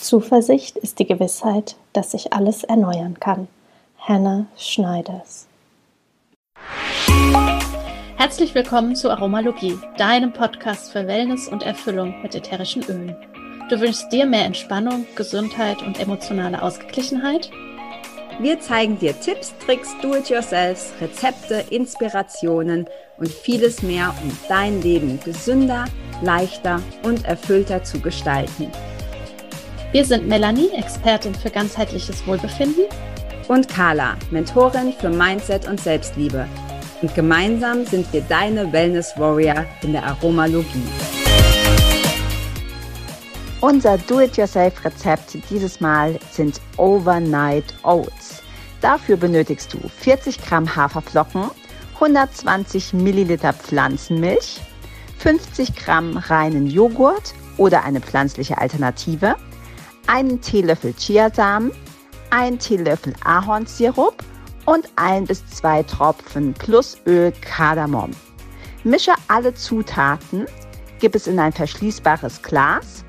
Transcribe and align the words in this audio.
Zuversicht 0.00 0.76
ist 0.76 0.98
die 0.98 1.06
Gewissheit, 1.06 1.76
dass 1.92 2.12
sich 2.12 2.32
alles 2.32 2.64
erneuern 2.64 3.18
kann. 3.18 3.48
Hannah 3.98 4.46
Schneiders. 4.56 5.46
Herzlich 8.16 8.54
willkommen 8.54 8.96
zu 8.96 9.10
Aromalogie, 9.10 9.78
deinem 9.96 10.32
Podcast 10.32 10.92
für 10.92 11.06
Wellness 11.06 11.48
und 11.48 11.62
Erfüllung 11.62 12.14
mit 12.22 12.34
ätherischen 12.34 12.84
Ölen. 12.84 13.16
Du 13.68 13.80
wünschst 13.80 14.12
dir 14.12 14.24
mehr 14.24 14.44
Entspannung, 14.44 15.06
Gesundheit 15.14 15.82
und 15.82 16.00
emotionale 16.00 16.62
Ausgeglichenheit? 16.62 17.50
Wir 18.40 18.60
zeigen 18.60 18.98
dir 18.98 19.18
Tipps, 19.18 19.52
Tricks, 19.58 19.94
Do-it-yourselfs, 20.00 20.92
Rezepte, 21.00 21.64
Inspirationen 21.70 22.86
und 23.18 23.28
vieles 23.28 23.82
mehr, 23.82 24.14
um 24.22 24.36
dein 24.48 24.80
Leben 24.80 25.18
gesünder, 25.24 25.86
leichter 26.22 26.80
und 27.02 27.24
erfüllter 27.24 27.82
zu 27.82 28.00
gestalten. 28.00 28.70
Wir 29.90 30.04
sind 30.04 30.28
Melanie, 30.28 30.68
Expertin 30.76 31.34
für 31.34 31.48
ganzheitliches 31.48 32.26
Wohlbefinden. 32.26 32.84
Und 33.48 33.68
Carla, 33.68 34.18
Mentorin 34.30 34.92
für 34.92 35.08
Mindset 35.08 35.66
und 35.66 35.80
Selbstliebe. 35.80 36.46
Und 37.00 37.14
gemeinsam 37.14 37.86
sind 37.86 38.12
wir 38.12 38.20
deine 38.20 38.70
Wellness 38.70 39.14
Warrior 39.16 39.64
in 39.82 39.92
der 39.92 40.04
Aromalogie. 40.04 40.82
Unser 43.62 43.96
Do-it-yourself-Rezept 43.96 45.38
dieses 45.48 45.80
Mal 45.80 46.18
sind 46.32 46.60
Overnight 46.76 47.72
Oats. 47.82 48.42
Dafür 48.82 49.16
benötigst 49.16 49.72
du 49.72 49.78
40 50.00 50.44
Gramm 50.44 50.76
Haferflocken, 50.76 51.44
120 51.94 52.92
Milliliter 52.92 53.54
Pflanzenmilch, 53.54 54.60
50 55.16 55.74
Gramm 55.74 56.18
reinen 56.18 56.66
Joghurt 56.66 57.32
oder 57.56 57.84
eine 57.84 58.02
pflanzliche 58.02 58.58
Alternative, 58.58 59.34
einen 60.08 60.40
Teelöffel 60.40 60.94
Chiasamen, 60.94 61.70
einen 62.30 62.58
Teelöffel 62.58 63.14
Ahornsirup 63.24 64.24
und 64.64 64.88
ein 64.96 65.24
bis 65.24 65.46
zwei 65.46 65.82
Tropfen 65.82 66.54
plus 66.54 66.96
Öl 67.06 67.32
Kardamom. 67.40 68.10
Mische 68.84 69.12
alle 69.28 69.54
Zutaten, 69.54 70.46
gib 70.98 71.14
es 71.14 71.26
in 71.26 71.38
ein 71.38 71.52
verschließbares 71.52 72.42
Glas 72.42 73.04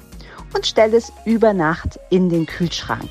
und 0.54 0.66
stelle 0.66 0.98
es 0.98 1.12
über 1.26 1.54
Nacht 1.54 2.00
in 2.10 2.30
den 2.30 2.46
Kühlschrank. 2.46 3.10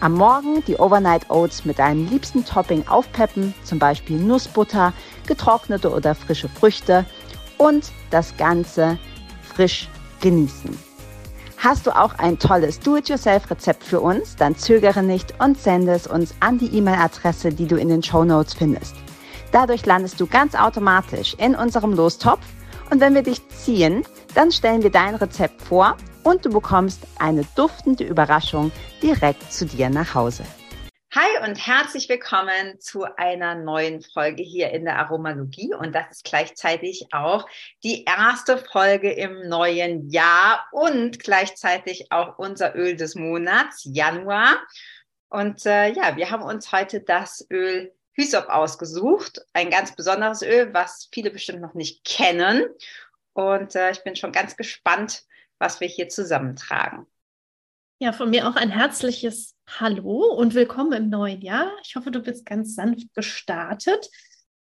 Am 0.00 0.14
Morgen 0.14 0.62
die 0.66 0.76
Overnight 0.76 1.30
Oats 1.30 1.64
mit 1.64 1.78
deinem 1.78 2.08
liebsten 2.08 2.44
Topping 2.44 2.86
aufpeppen, 2.86 3.54
zum 3.64 3.78
Beispiel 3.78 4.18
Nussbutter, 4.18 4.92
getrocknete 5.26 5.90
oder 5.90 6.14
frische 6.14 6.48
Früchte 6.48 7.04
und 7.58 7.90
das 8.10 8.36
Ganze 8.36 8.98
frisch 9.54 9.88
genießen. 10.20 10.85
Hast 11.58 11.86
du 11.86 11.90
auch 11.90 12.14
ein 12.18 12.38
tolles 12.38 12.80
Do-it-yourself-Rezept 12.80 13.82
für 13.82 14.00
uns? 14.00 14.36
Dann 14.36 14.56
zögere 14.56 15.02
nicht 15.02 15.34
und 15.40 15.58
sende 15.58 15.92
es 15.92 16.06
uns 16.06 16.34
an 16.40 16.58
die 16.58 16.76
E-Mail-Adresse, 16.76 17.50
die 17.50 17.66
du 17.66 17.76
in 17.76 17.88
den 17.88 18.02
Show 18.02 18.24
Notes 18.24 18.54
findest. 18.54 18.94
Dadurch 19.52 19.86
landest 19.86 20.20
du 20.20 20.26
ganz 20.26 20.54
automatisch 20.54 21.34
in 21.38 21.54
unserem 21.54 21.92
Lostopf 21.92 22.44
und 22.90 23.00
wenn 23.00 23.14
wir 23.14 23.22
dich 23.22 23.46
ziehen, 23.48 24.04
dann 24.34 24.52
stellen 24.52 24.82
wir 24.82 24.90
dein 24.90 25.14
Rezept 25.14 25.62
vor 25.62 25.96
und 26.24 26.44
du 26.44 26.50
bekommst 26.50 27.00
eine 27.18 27.44
duftende 27.56 28.04
Überraschung 28.04 28.70
direkt 29.02 29.50
zu 29.50 29.64
dir 29.64 29.88
nach 29.88 30.14
Hause. 30.14 30.44
Hi 31.18 31.48
und 31.48 31.56
herzlich 31.56 32.10
willkommen 32.10 32.78
zu 32.78 33.04
einer 33.16 33.54
neuen 33.54 34.02
Folge 34.02 34.42
hier 34.42 34.68
in 34.72 34.84
der 34.84 34.98
Aromalogie. 34.98 35.72
Und 35.72 35.94
das 35.94 36.10
ist 36.10 36.24
gleichzeitig 36.24 37.06
auch 37.10 37.48
die 37.82 38.04
erste 38.04 38.58
Folge 38.58 39.10
im 39.12 39.48
neuen 39.48 40.10
Jahr 40.10 40.66
und 40.72 41.18
gleichzeitig 41.18 42.12
auch 42.12 42.38
unser 42.38 42.76
Öl 42.76 42.96
des 42.96 43.14
Monats, 43.14 43.88
Januar. 43.90 44.58
Und 45.30 45.64
äh, 45.64 45.90
ja, 45.90 46.18
wir 46.18 46.30
haben 46.30 46.42
uns 46.42 46.70
heute 46.70 47.00
das 47.00 47.46
Öl 47.50 47.94
Hysop 48.12 48.50
ausgesucht. 48.50 49.40
Ein 49.54 49.70
ganz 49.70 49.96
besonderes 49.96 50.42
Öl, 50.42 50.74
was 50.74 51.08
viele 51.10 51.30
bestimmt 51.30 51.62
noch 51.62 51.72
nicht 51.72 52.04
kennen. 52.04 52.66
Und 53.32 53.74
äh, 53.74 53.90
ich 53.90 54.04
bin 54.04 54.16
schon 54.16 54.32
ganz 54.32 54.58
gespannt, 54.58 55.22
was 55.58 55.80
wir 55.80 55.88
hier 55.88 56.10
zusammentragen. 56.10 57.06
Ja, 58.00 58.12
von 58.12 58.28
mir 58.28 58.46
auch 58.46 58.56
ein 58.56 58.68
herzliches 58.68 59.55
Hallo 59.68 60.32
und 60.32 60.54
willkommen 60.54 60.92
im 60.92 61.08
neuen 61.10 61.42
Jahr. 61.42 61.70
Ich 61.82 61.96
hoffe, 61.96 62.10
du 62.10 62.20
bist 62.20 62.46
ganz 62.46 62.74
sanft 62.74 63.12
gestartet. 63.14 64.08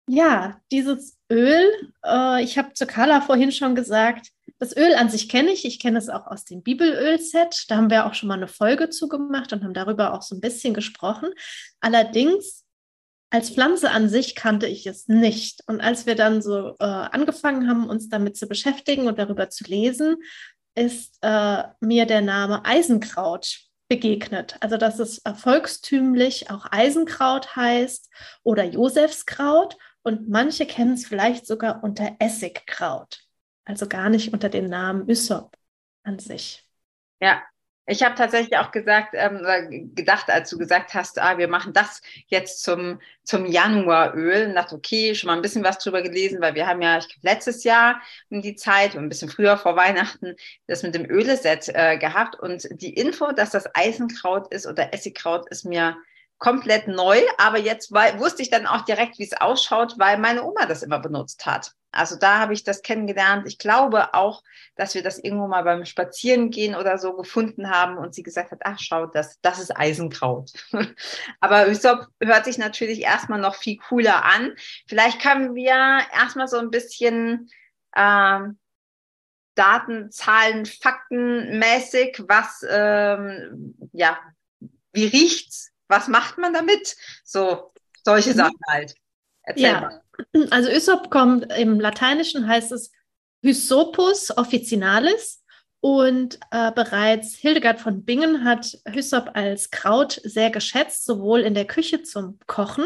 Ja, 0.07 0.59
dieses 0.71 1.17
Öl, 1.31 1.69
äh, 2.03 2.43
ich 2.43 2.57
habe 2.57 2.73
zu 2.73 2.87
Carla 2.87 3.21
vorhin 3.21 3.51
schon 3.51 3.75
gesagt, 3.75 4.29
das 4.57 4.75
Öl 4.75 4.95
an 4.95 5.09
sich 5.09 5.29
kenne 5.29 5.51
ich. 5.51 5.65
Ich 5.65 5.79
kenne 5.79 5.99
es 5.99 6.09
auch 6.09 6.25
aus 6.27 6.45
dem 6.45 6.63
Bibelöl-Set. 6.63 7.65
Da 7.67 7.75
haben 7.77 7.91
wir 7.91 8.07
auch 8.07 8.15
schon 8.15 8.29
mal 8.29 8.35
eine 8.35 8.47
Folge 8.47 8.89
zugemacht 8.89 9.53
und 9.53 9.63
haben 9.63 9.73
darüber 9.73 10.13
auch 10.13 10.23
so 10.23 10.33
ein 10.33 10.41
bisschen 10.41 10.73
gesprochen. 10.73 11.29
Allerdings 11.81 12.63
als 13.29 13.51
Pflanze 13.51 13.91
an 13.91 14.09
sich 14.09 14.33
kannte 14.33 14.65
ich 14.65 14.87
es 14.87 15.07
nicht. 15.07 15.61
Und 15.67 15.81
als 15.81 16.05
wir 16.07 16.15
dann 16.15 16.41
so 16.41 16.69
äh, 16.79 16.85
angefangen 16.85 17.67
haben, 17.69 17.89
uns 17.89 18.09
damit 18.09 18.37
zu 18.37 18.47
beschäftigen 18.47 19.07
und 19.07 19.19
darüber 19.19 19.49
zu 19.49 19.65
lesen, 19.65 20.15
ist 20.73 21.17
äh, 21.21 21.63
mir 21.81 22.05
der 22.05 22.21
Name 22.21 22.65
Eisenkraut 22.65 23.64
begegnet. 23.87 24.57
Also 24.61 24.77
dass 24.77 24.99
es 24.99 25.21
volkstümlich 25.35 26.49
auch 26.49 26.65
Eisenkraut 26.71 27.55
heißt 27.55 28.09
oder 28.43 28.63
Josefskraut 28.63 29.77
und 30.03 30.29
manche 30.29 30.65
kennen 30.65 30.93
es 30.93 31.05
vielleicht 31.05 31.47
sogar 31.47 31.83
unter 31.83 32.15
Essigkraut. 32.19 33.21
Also 33.63 33.87
gar 33.87 34.09
nicht 34.09 34.33
unter 34.33 34.49
dem 34.49 34.67
Namen 34.67 35.09
Ysop 35.09 35.55
an 36.03 36.19
sich. 36.19 36.67
Ja, 37.19 37.41
ich 37.87 38.03
habe 38.03 38.15
tatsächlich 38.15 38.57
auch 38.57 38.71
gesagt, 38.71 39.09
ähm, 39.13 39.93
gedacht, 39.93 40.29
als 40.29 40.49
du 40.49 40.57
gesagt 40.57 40.93
hast, 40.93 41.19
ah, 41.19 41.37
wir 41.37 41.47
machen 41.47 41.73
das 41.73 42.01
jetzt 42.27 42.63
zum, 42.63 42.99
zum 43.23 43.45
Januaröl. 43.45 44.47
Und 44.47 44.55
dachte, 44.55 44.75
okay, 44.75 45.13
schon 45.13 45.27
mal 45.27 45.35
ein 45.35 45.41
bisschen 45.41 45.63
was 45.63 45.77
drüber 45.77 46.01
gelesen, 46.01 46.41
weil 46.41 46.55
wir 46.55 46.65
haben 46.65 46.81
ja 46.81 46.97
ich, 46.97 47.17
letztes 47.21 47.63
Jahr 47.63 48.01
um 48.29 48.41
die 48.41 48.55
Zeit, 48.55 48.95
ein 48.95 49.09
bisschen 49.09 49.29
früher 49.29 49.57
vor 49.57 49.75
Weihnachten, 49.75 50.35
das 50.67 50.81
mit 50.81 50.95
dem 50.95 51.05
Öleset 51.09 51.69
äh, 51.69 51.97
gehabt. 51.97 52.39
Und 52.39 52.67
die 52.71 52.93
Info, 52.93 53.31
dass 53.31 53.51
das 53.51 53.69
Eisenkraut 53.75 54.51
ist 54.51 54.65
oder 54.65 54.93
Essigkraut, 54.93 55.47
ist 55.49 55.65
mir 55.65 55.95
komplett 56.37 56.87
neu, 56.87 57.21
aber 57.37 57.57
jetzt 57.57 57.91
weil, 57.91 58.19
wusste 58.19 58.41
ich 58.41 58.49
dann 58.49 58.67
auch 58.67 58.81
direkt, 58.81 59.17
wie 59.19 59.23
es 59.23 59.33
ausschaut, 59.33 59.97
weil 59.97 60.17
meine 60.17 60.43
Oma 60.43 60.65
das 60.65 60.83
immer 60.83 60.99
benutzt 60.99 61.45
hat. 61.45 61.71
Also 61.91 62.17
da 62.17 62.39
habe 62.39 62.53
ich 62.53 62.65
das 62.65 62.81
kennengelernt. 62.81 63.47
Ich 63.47 63.57
glaube 63.57 64.13
auch, 64.13 64.43
dass 64.75 64.95
wir 64.95 65.01
das 65.01 65.17
irgendwo 65.17 65.47
mal 65.47 65.63
beim 65.63 65.85
Spazierengehen 65.85 66.75
oder 66.75 66.97
so 66.97 67.13
gefunden 67.13 67.69
haben 67.69 67.97
und 67.97 68.13
sie 68.13 68.21
gesagt 68.21 68.51
hat, 68.51 68.59
ach 68.65 68.79
schau, 68.79 69.05
das, 69.05 69.39
das 69.41 69.59
ist 69.59 69.75
Eisenkraut. 69.75 70.51
aber 71.39 71.67
Hysop 71.67 72.07
hört 72.21 72.43
sich 72.43 72.57
natürlich 72.57 73.01
erstmal 73.01 73.39
noch 73.39 73.55
viel 73.55 73.77
cooler 73.77 74.25
an. 74.25 74.53
Vielleicht 74.87 75.21
können 75.21 75.55
wir 75.55 75.99
erstmal 76.13 76.49
so 76.49 76.57
ein 76.57 76.69
bisschen 76.69 77.49
ähm, 77.95 78.59
Daten, 79.55 80.11
Zahlen, 80.11 80.65
Fakten 80.65 81.59
mäßig, 81.59 82.23
was, 82.27 82.65
ähm, 82.69 83.73
ja, 83.93 84.19
wie 84.91 85.05
riecht's? 85.05 85.71
Was 85.87 86.07
macht 86.07 86.37
man 86.37 86.53
damit? 86.53 86.95
So, 87.23 87.71
solche 88.03 88.31
mhm. 88.31 88.37
Sachen 88.37 88.59
halt. 88.67 88.95
Erzähl 89.43 89.63
ja. 89.63 89.81
mal. 89.81 90.01
Also 90.49 90.71
Ysop 90.71 91.09
kommt 91.09 91.51
im 91.57 91.79
Lateinischen 91.79 92.47
heißt 92.47 92.71
es 92.71 92.91
Hysopus 93.43 94.35
officinalis 94.37 95.43
und 95.81 96.39
äh, 96.51 96.71
bereits 96.71 97.35
Hildegard 97.35 97.81
von 97.81 98.05
Bingen 98.05 98.45
hat 98.45 98.77
Hysop 98.87 99.31
als 99.33 99.71
Kraut 99.71 100.21
sehr 100.23 100.51
geschätzt, 100.51 101.05
sowohl 101.05 101.41
in 101.41 101.53
der 101.53 101.65
Küche 101.65 102.01
zum 102.01 102.39
Kochen 102.47 102.85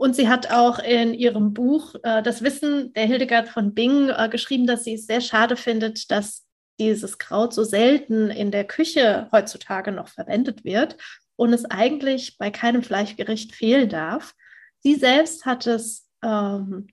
und 0.00 0.16
sie 0.16 0.28
hat 0.28 0.50
auch 0.50 0.78
in 0.78 1.12
ihrem 1.12 1.52
Buch 1.52 1.94
äh, 2.04 2.22
Das 2.22 2.42
Wissen 2.42 2.94
der 2.94 3.04
Hildegard 3.04 3.48
von 3.48 3.74
Bingen 3.74 4.08
äh, 4.08 4.30
geschrieben, 4.30 4.66
dass 4.66 4.84
sie 4.84 4.94
es 4.94 5.06
sehr 5.06 5.20
schade 5.20 5.56
findet, 5.56 6.10
dass 6.10 6.46
dieses 6.78 7.18
Kraut 7.18 7.52
so 7.52 7.64
selten 7.64 8.30
in 8.30 8.50
der 8.50 8.64
Küche 8.64 9.28
heutzutage 9.30 9.92
noch 9.92 10.08
verwendet 10.08 10.64
wird 10.64 10.96
und 11.40 11.54
es 11.54 11.64
eigentlich 11.64 12.36
bei 12.36 12.50
keinem 12.50 12.82
Fleischgericht 12.82 13.54
fehlen 13.54 13.88
darf. 13.88 14.34
Sie 14.80 14.94
selbst 14.94 15.46
hat 15.46 15.66
es 15.66 16.06
ähm, 16.22 16.88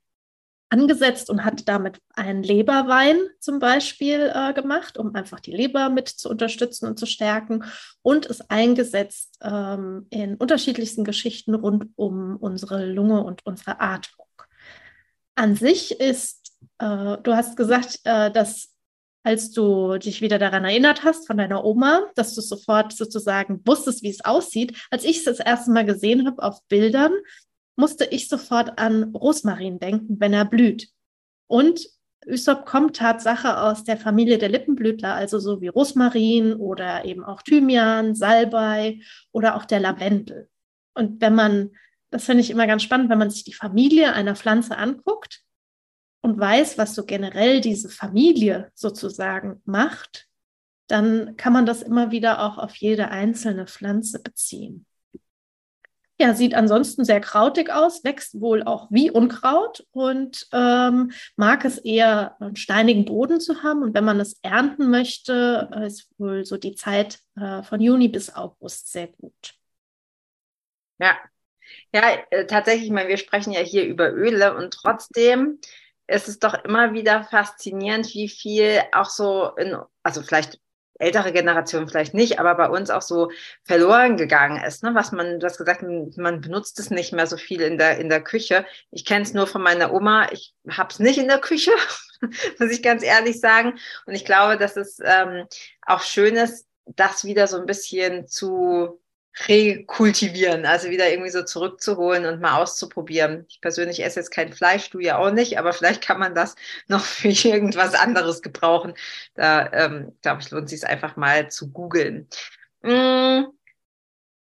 angesetzt 0.70 1.30
und 1.30 1.44
hat 1.44 1.68
damit 1.68 2.00
einen 2.16 2.44
Leberwein 2.44 3.18
zum 3.42 3.60
Beispiel 3.60 4.32
äh, 4.34 4.54
gemacht, 4.54 4.98
um 4.98 5.14
einfach 5.16 5.42
die 5.42 5.52
Leber 5.52 5.90
mit 5.90 6.08
zu 6.08 6.30
unterstützen 6.30 6.88
und 6.88 6.98
zu 6.98 7.06
stärken 7.06 7.66
und 8.02 8.26
es 8.26 8.40
eingesetzt 8.50 9.38
ähm, 9.42 10.08
in 10.12 10.36
unterschiedlichsten 10.36 11.04
Geschichten 11.04 11.54
rund 11.54 11.90
um 11.98 12.38
unsere 12.38 12.86
Lunge 12.86 13.26
und 13.26 13.46
unsere 13.46 13.82
Atmung. 13.82 14.28
An 15.36 15.58
sich 15.58 16.00
ist, 16.00 16.54
äh, 16.78 17.18
du 17.22 17.36
hast 17.36 17.58
gesagt, 17.58 18.00
äh, 18.06 18.32
dass 18.32 18.77
als 19.28 19.52
du 19.52 19.98
dich 19.98 20.22
wieder 20.22 20.40
daran 20.40 20.64
erinnert 20.64 21.04
hast 21.04 21.28
von 21.28 21.36
deiner 21.36 21.66
Oma, 21.66 22.06
dass 22.16 22.34
du 22.34 22.40
sofort 22.40 22.94
sozusagen 22.94 23.60
wusstest, 23.66 24.02
wie 24.02 24.10
es 24.10 24.24
aussieht. 24.24 24.78
Als 24.90 25.04
ich 25.04 25.18
es 25.18 25.26
das 25.26 25.42
erste 25.42 25.70
Mal 25.72 25.84
gesehen 25.84 26.26
habe 26.26 26.42
auf 26.42 26.66
Bildern, 26.70 27.12
musste 27.76 28.06
ich 28.06 28.30
sofort 28.30 28.80
an 28.80 29.14
Rosmarin 29.14 29.80
denken, 29.80 30.22
wenn 30.22 30.32
er 30.32 30.46
blüht. 30.46 30.88
Und 31.48 31.90
Ysop 32.26 32.66
kommt 32.66 32.96
Tatsache 32.96 33.60
aus 33.60 33.84
der 33.84 33.98
Familie 33.98 34.38
der 34.38 34.48
Lippenblütler, 34.48 35.14
also 35.14 35.40
so 35.40 35.60
wie 35.60 35.68
Rosmarin 35.68 36.54
oder 36.54 37.04
eben 37.04 37.26
auch 37.26 37.42
Thymian, 37.42 38.16
Salbei 38.16 39.02
oder 39.34 39.58
auch 39.58 39.66
der 39.66 39.82
Lavendel. 39.82 40.48
Und 40.94 41.20
wenn 41.20 41.36
man, 41.36 41.72
das 42.12 42.24
finde 42.24 42.44
ich 42.44 42.50
immer 42.50 42.66
ganz 42.66 42.82
spannend, 42.82 43.10
wenn 43.10 43.20
man 43.20 43.30
sich 43.30 43.44
die 43.44 43.54
Familie 43.54 44.14
einer 44.14 44.38
Pflanze 44.38 44.78
anguckt 44.78 45.44
und 46.28 46.38
weiß, 46.38 46.78
was 46.78 46.94
so 46.94 47.06
generell 47.06 47.62
diese 47.62 47.88
Familie 47.88 48.70
sozusagen 48.76 49.62
macht, 49.64 50.28
dann 50.88 51.38
kann 51.38 51.54
man 51.54 51.66
das 51.66 51.82
immer 51.82 52.12
wieder 52.12 52.44
auch 52.44 52.58
auf 52.58 52.76
jede 52.76 53.08
einzelne 53.08 53.66
Pflanze 53.66 54.22
beziehen. 54.22 54.86
Ja, 56.20 56.34
sieht 56.34 56.54
ansonsten 56.54 57.06
sehr 57.06 57.22
krautig 57.22 57.72
aus, 57.72 58.04
wächst 58.04 58.42
wohl 58.42 58.64
auch 58.64 58.88
wie 58.90 59.10
Unkraut 59.10 59.86
und 59.92 60.48
ähm, 60.52 61.12
mag 61.38 61.64
es 61.64 61.78
eher 61.78 62.36
einen 62.42 62.58
steinigen 62.58 63.06
Boden 63.06 63.40
zu 63.40 63.64
haben. 63.64 63.84
Und 63.84 63.94
wenn 63.94 64.04
man 64.04 64.20
es 64.20 64.40
ernten 64.42 64.90
möchte, 64.90 65.70
ist 65.86 66.10
wohl 66.18 66.44
so 66.44 66.58
die 66.58 66.76
Zeit 66.76 67.20
äh, 67.40 67.64
von 67.64 67.80
Juni 67.80 68.10
bis 68.10 68.36
August 68.36 68.92
sehr 68.92 69.08
gut. 69.08 69.54
Ja, 71.00 71.16
ja, 71.94 72.18
äh, 72.32 72.46
tatsächlich, 72.46 72.86
ich 72.86 72.92
meine, 72.92 73.10
wir 73.10 73.18
sprechen 73.18 73.54
ja 73.54 73.62
hier 73.62 73.86
über 73.86 74.12
Öle 74.12 74.56
und 74.56 74.74
trotzdem 74.74 75.60
ist 76.08 76.28
es 76.28 76.40
doch 76.40 76.54
immer 76.64 76.94
wieder 76.94 77.24
faszinierend, 77.24 78.14
wie 78.14 78.30
viel 78.30 78.82
auch 78.94 79.10
so 79.10 79.52
in, 79.58 79.78
also 80.04 80.22
vielleicht 80.22 80.60
ältere 81.00 81.32
Generation 81.32 81.88
vielleicht 81.88 82.14
nicht, 82.14 82.40
aber 82.40 82.56
bei 82.56 82.70
uns 82.70 82.90
auch 82.90 83.02
so 83.02 83.30
verloren 83.64 84.18
gegangen 84.18 84.64
ist. 84.64 84.84
Ne? 84.84 84.96
Was 84.96 85.12
man, 85.12 85.40
du 85.40 85.46
hast 85.46 85.58
gesagt, 85.58 85.84
man 85.84 86.42
benutzt 86.42 86.80
es 86.80 86.90
nicht 86.90 87.14
mehr 87.14 87.28
so 87.28 87.38
viel 87.38 87.62
in 87.62 87.78
der, 87.78 88.00
in 88.00 88.10
der 88.10 88.24
Küche. 88.24 88.66
Ich 88.92 89.06
kenne 89.06 89.24
es 89.24 89.34
nur 89.34 89.48
von 89.48 89.62
meiner 89.62 89.94
Oma. 89.94 90.32
Ich 90.32 90.54
habe 90.70 90.90
es 90.92 91.00
nicht 91.00 91.18
in 91.20 91.28
der 91.28 91.40
Küche, 91.40 91.72
muss 92.60 92.72
ich 92.72 92.82
ganz 92.82 93.04
ehrlich 93.04 93.40
sagen. 93.40 93.78
Und 94.06 94.16
ich 94.16 94.26
glaube, 94.26 94.58
dass 94.58 94.76
es 94.76 95.00
ähm, 95.04 95.46
auch 95.86 96.02
schön 96.02 96.36
ist, 96.36 96.66
das 96.86 97.26
wieder 97.26 97.48
so 97.48 97.58
ein 97.58 97.66
bisschen 97.66 98.28
zu 98.28 99.00
rekultivieren, 99.48 100.66
also 100.66 100.90
wieder 100.90 101.10
irgendwie 101.10 101.30
so 101.30 101.44
zurückzuholen 101.44 102.26
und 102.26 102.42
mal 102.42 102.62
auszuprobieren. 102.62 103.46
Ich 103.50 103.62
persönlich 103.62 104.04
esse 104.04 104.20
jetzt 104.20 104.32
kein 104.32 104.54
Fleisch, 104.54 104.90
du 104.90 105.00
ja 105.00 105.18
auch 105.18 105.32
nicht, 105.32 105.60
aber 105.60 105.74
vielleicht 105.74 106.02
kann 106.02 106.20
man 106.20 106.34
das 106.34 106.56
noch 106.88 107.04
für 107.04 107.30
irgendwas 107.30 107.94
anderes 107.94 108.42
gebrauchen. 108.42 108.94
Da 109.36 109.72
ähm, 109.74 110.18
glaube 110.22 110.42
ich, 110.42 110.52
lohnt 110.52 110.70
sich 110.70 110.80
es 110.80 110.86
einfach 110.86 111.16
mal 111.16 111.50
zu 111.50 111.72
googeln. 111.72 112.28
Mhm. 112.82 113.48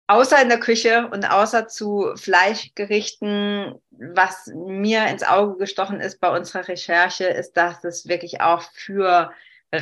Außer 0.10 0.42
in 0.42 0.48
der 0.48 0.60
Küche 0.60 1.10
und 1.12 1.30
außer 1.30 1.68
zu 1.68 2.14
Fleischgerichten, 2.16 3.76
was 3.90 4.48
mir 4.56 5.06
ins 5.08 5.24
Auge 5.24 5.58
gestochen 5.58 6.00
ist 6.00 6.22
bei 6.22 6.30
unserer 6.30 6.66
Recherche, 6.70 7.26
ist, 7.26 7.58
dass 7.58 7.84
es 7.84 8.08
wirklich 8.08 8.40
auch 8.40 8.62
für 8.72 9.32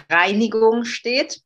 Reinigung 0.09 0.83
steht 0.83 1.44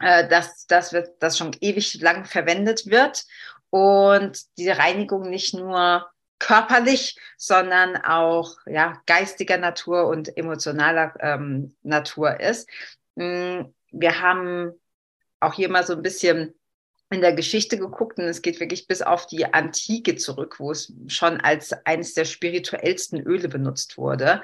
äh, 0.00 0.28
dass, 0.28 0.66
dass 0.66 0.92
wird, 0.92 1.20
das 1.20 1.38
schon 1.38 1.56
ewig 1.60 2.00
lang 2.00 2.24
verwendet 2.24 2.86
wird 2.86 3.24
und 3.70 4.40
diese 4.56 4.78
Reinigung 4.78 5.28
nicht 5.28 5.54
nur 5.54 6.08
körperlich, 6.38 7.18
sondern 7.36 7.96
auch 7.96 8.56
ja, 8.66 9.00
geistiger 9.06 9.58
Natur 9.58 10.06
und 10.06 10.36
emotionaler 10.36 11.14
ähm, 11.20 11.74
Natur 11.82 12.40
ist. 12.40 12.68
Mm, 13.16 13.62
wir 13.90 14.20
haben 14.20 14.72
auch 15.40 15.54
hier 15.54 15.68
mal 15.68 15.84
so 15.84 15.94
ein 15.94 16.02
bisschen 16.02 16.54
in 17.10 17.20
der 17.22 17.32
Geschichte 17.32 17.78
geguckt 17.78 18.18
und 18.18 18.26
es 18.26 18.42
geht 18.42 18.60
wirklich 18.60 18.86
bis 18.86 19.02
auf 19.02 19.26
die 19.26 19.52
Antike 19.52 20.16
zurück, 20.16 20.56
wo 20.58 20.70
es 20.70 20.92
schon 21.06 21.40
als 21.40 21.72
eines 21.86 22.14
der 22.14 22.26
spirituellsten 22.26 23.20
Öle 23.20 23.48
benutzt 23.48 23.96
wurde. 23.96 24.42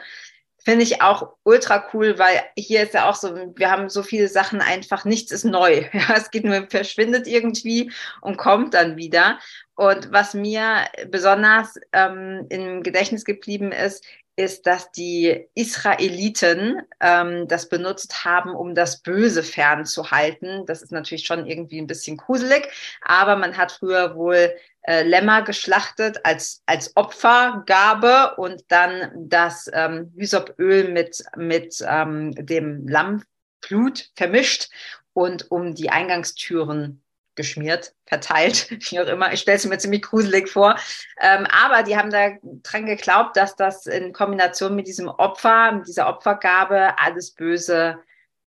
Finde 0.65 0.83
ich 0.83 1.03
auch 1.03 1.35
ultra 1.43 1.89
cool, 1.93 2.19
weil 2.19 2.43
hier 2.57 2.83
ist 2.83 2.95
ja 2.95 3.11
auch 3.11 3.17
so, 3.17 3.53
wir 3.55 3.71
haben 3.71 3.91
so 3.91 4.03
viele 4.03 4.29
Sachen 4.29 4.63
einfach, 4.63 5.05
nichts 5.05 5.31
ist 5.31 5.45
neu. 5.45 5.85
Ja, 5.93 6.15
es 6.17 6.31
geht 6.31 6.45
nur, 6.45 6.67
verschwindet 6.71 7.27
irgendwie 7.27 7.93
und 8.23 8.39
kommt 8.39 8.75
dann 8.75 8.97
wieder. 8.97 9.39
Und 9.75 10.11
was 10.11 10.35
mir 10.35 10.87
besonders 11.09 11.79
ähm, 11.93 12.47
im 12.49 12.83
Gedächtnis 12.83 13.25
geblieben 13.25 13.73
ist, 13.73 14.05
ist, 14.37 14.67
dass 14.67 14.91
die 14.91 15.47
Israeliten 15.55 16.83
ähm, 17.01 17.47
das 17.47 17.69
benutzt 17.69 18.25
haben, 18.25 18.51
um 18.55 18.75
das 18.75 19.01
Böse 19.01 19.43
fernzuhalten. 19.43 20.67
Das 20.67 20.83
ist 20.83 20.93
natürlich 20.93 21.27
schon 21.27 21.47
irgendwie 21.47 21.81
ein 21.81 21.87
bisschen 21.87 22.17
gruselig, 22.17 22.69
aber 23.03 23.37
man 23.37 23.57
hat 23.57 23.73
früher 23.73 24.17
wohl 24.17 24.55
äh, 24.83 25.03
Lämmer 25.03 25.43
geschlachtet 25.43 26.21
als, 26.25 26.63
als 26.67 26.97
Opfergabe 26.97 28.35
und 28.37 28.65
dann 28.69 29.11
das 29.15 29.71
ähm, 29.73 30.13
Hysopöl 30.17 30.89
mit, 30.89 31.25
mit 31.37 31.85
ähm, 31.87 32.33
dem 32.35 32.89
Lammblut 32.89 34.11
vermischt 34.17 34.69
und 35.13 35.51
um 35.51 35.75
die 35.75 35.91
Eingangstüren 35.91 37.04
geschmiert, 37.37 37.95
verteilt, 38.07 38.71
wie 38.91 39.01
auch 39.01 39.07
immer. 39.07 39.33
Ich 39.33 39.41
stelle 39.41 39.57
es 39.57 39.67
mir 39.67 39.79
ziemlich 39.79 40.03
gruselig 40.03 40.49
vor. 40.49 40.77
Ähm, 41.21 41.47
aber 41.47 41.83
die 41.83 41.97
haben 41.97 42.11
da 42.11 42.33
dran 42.63 42.87
geglaubt, 42.87 43.37
dass 43.37 43.57
das 43.57 43.87
in 43.87 44.13
Kombination 44.13 44.75
mit 44.75 44.87
diesem 44.87 45.09
Opfer, 45.09 45.73
mit 45.73 45.89
dieser 45.89 46.09
Opfergabe 46.09 46.99
alles 46.99 47.33
Böse 47.33 47.99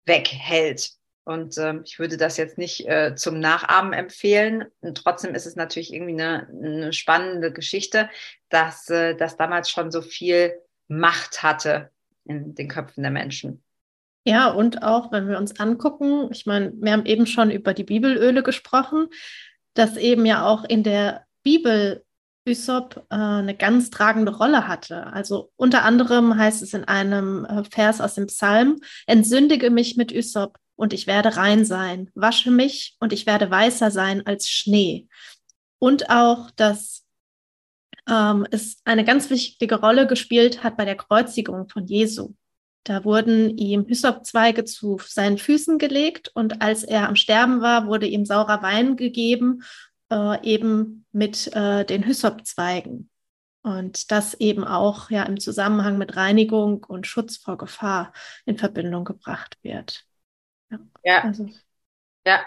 weghält. 0.06 0.92
Und 1.28 1.58
ähm, 1.58 1.82
ich 1.84 2.00
würde 2.00 2.16
das 2.16 2.38
jetzt 2.38 2.58
nicht 2.58 2.88
äh, 2.88 3.14
zum 3.16 3.40
Nachahmen 3.40 3.92
empfehlen. 3.92 4.64
Und 4.80 4.96
trotzdem 4.96 5.36
ist 5.36 5.46
es 5.46 5.58
natürlich 5.58 5.94
irgendwie 5.94 6.14
eine, 6.14 6.48
eine 6.48 6.94
spannende 6.94 7.52
Geschichte, 7.52 8.10
dass 8.48 8.90
äh, 8.90 9.14
das 9.14 9.36
damals 9.36 9.70
schon 9.70 9.92
so 9.92 10.02
viel 10.02 10.58
Macht 10.88 11.44
hatte 11.44 11.92
in 12.24 12.56
den 12.56 12.70
Köpfen 12.70 13.04
der 13.04 13.12
Menschen. 13.12 13.62
Ja, 14.28 14.50
und 14.50 14.84
auch 14.84 15.14
wenn 15.14 15.30
wir 15.30 15.38
uns 15.38 15.58
angucken, 15.58 16.28
ich 16.34 16.46
meine, 16.46 16.74
wir 16.76 16.92
haben 16.92 17.06
eben 17.06 17.26
schon 17.28 17.50
über 17.50 17.74
die 17.74 17.86
Bibelöle 17.86 18.44
gesprochen, 18.44 19.08
dass 19.74 19.96
eben 19.96 20.26
ja 20.26 20.46
auch 20.46 20.66
in 20.66 20.84
der 20.84 21.26
Bibel 21.44 22.04
Ysop 22.46 23.06
äh, 23.10 23.16
eine 23.16 23.56
ganz 23.56 23.90
tragende 23.90 24.36
Rolle 24.36 24.68
hatte. 24.68 25.08
Also 25.14 25.54
unter 25.56 25.86
anderem 25.86 26.38
heißt 26.38 26.62
es 26.62 26.74
in 26.74 26.84
einem 26.84 27.46
äh, 27.46 27.64
Vers 27.72 28.02
aus 28.02 28.16
dem 28.16 28.28
Psalm, 28.28 28.82
entsündige 29.06 29.70
mich 29.70 29.96
mit 29.96 30.12
Ysop 30.12 30.58
und 30.76 30.92
ich 30.92 31.08
werde 31.08 31.38
rein 31.38 31.64
sein. 31.64 32.12
Wasche 32.14 32.52
mich 32.52 32.98
und 33.00 33.14
ich 33.14 33.28
werde 33.28 33.50
weißer 33.50 33.92
sein 33.92 34.26
als 34.26 34.50
Schnee. 34.50 35.08
Und 35.80 36.10
auch, 36.10 36.52
dass 36.52 37.06
ähm, 38.10 38.46
es 38.52 38.82
eine 38.84 39.06
ganz 39.06 39.30
wichtige 39.30 39.80
Rolle 39.80 40.06
gespielt 40.06 40.66
hat 40.66 40.76
bei 40.76 40.84
der 40.84 40.98
Kreuzigung 40.98 41.70
von 41.70 41.86
Jesu. 41.86 42.34
Da 42.88 43.04
wurden 43.04 43.58
ihm 43.58 43.86
Hyssopzweige 43.86 44.64
zu 44.64 44.98
seinen 45.06 45.38
Füßen 45.38 45.78
gelegt 45.78 46.32
und 46.34 46.62
als 46.62 46.86
er 46.86 47.10
am 47.10 47.18
Sterben 47.18 47.60
war, 47.60 47.88
wurde 47.88 48.08
ihm 48.08 48.24
saurer 48.24 48.62
Wein 48.62 48.96
gegeben, 48.96 49.62
äh, 50.10 50.42
eben 50.42 51.06
mit 51.12 51.54
äh, 51.54 51.84
den 51.84 52.06
Hyssopzweigen. 52.06 53.10
Und 53.62 54.10
das 54.10 54.36
eben 54.36 54.64
auch 54.64 55.10
ja 55.10 55.24
im 55.24 55.38
Zusammenhang 55.38 55.98
mit 55.98 56.16
Reinigung 56.16 56.86
und 56.86 57.06
Schutz 57.06 57.36
vor 57.36 57.58
Gefahr 57.58 58.14
in 58.46 58.58
Verbindung 58.58 59.04
gebracht 59.04 59.58
wird. 59.64 60.06
Ja. 60.70 60.80
Ja. 61.04 61.24
Also. 61.26 61.50
ja. 62.26 62.40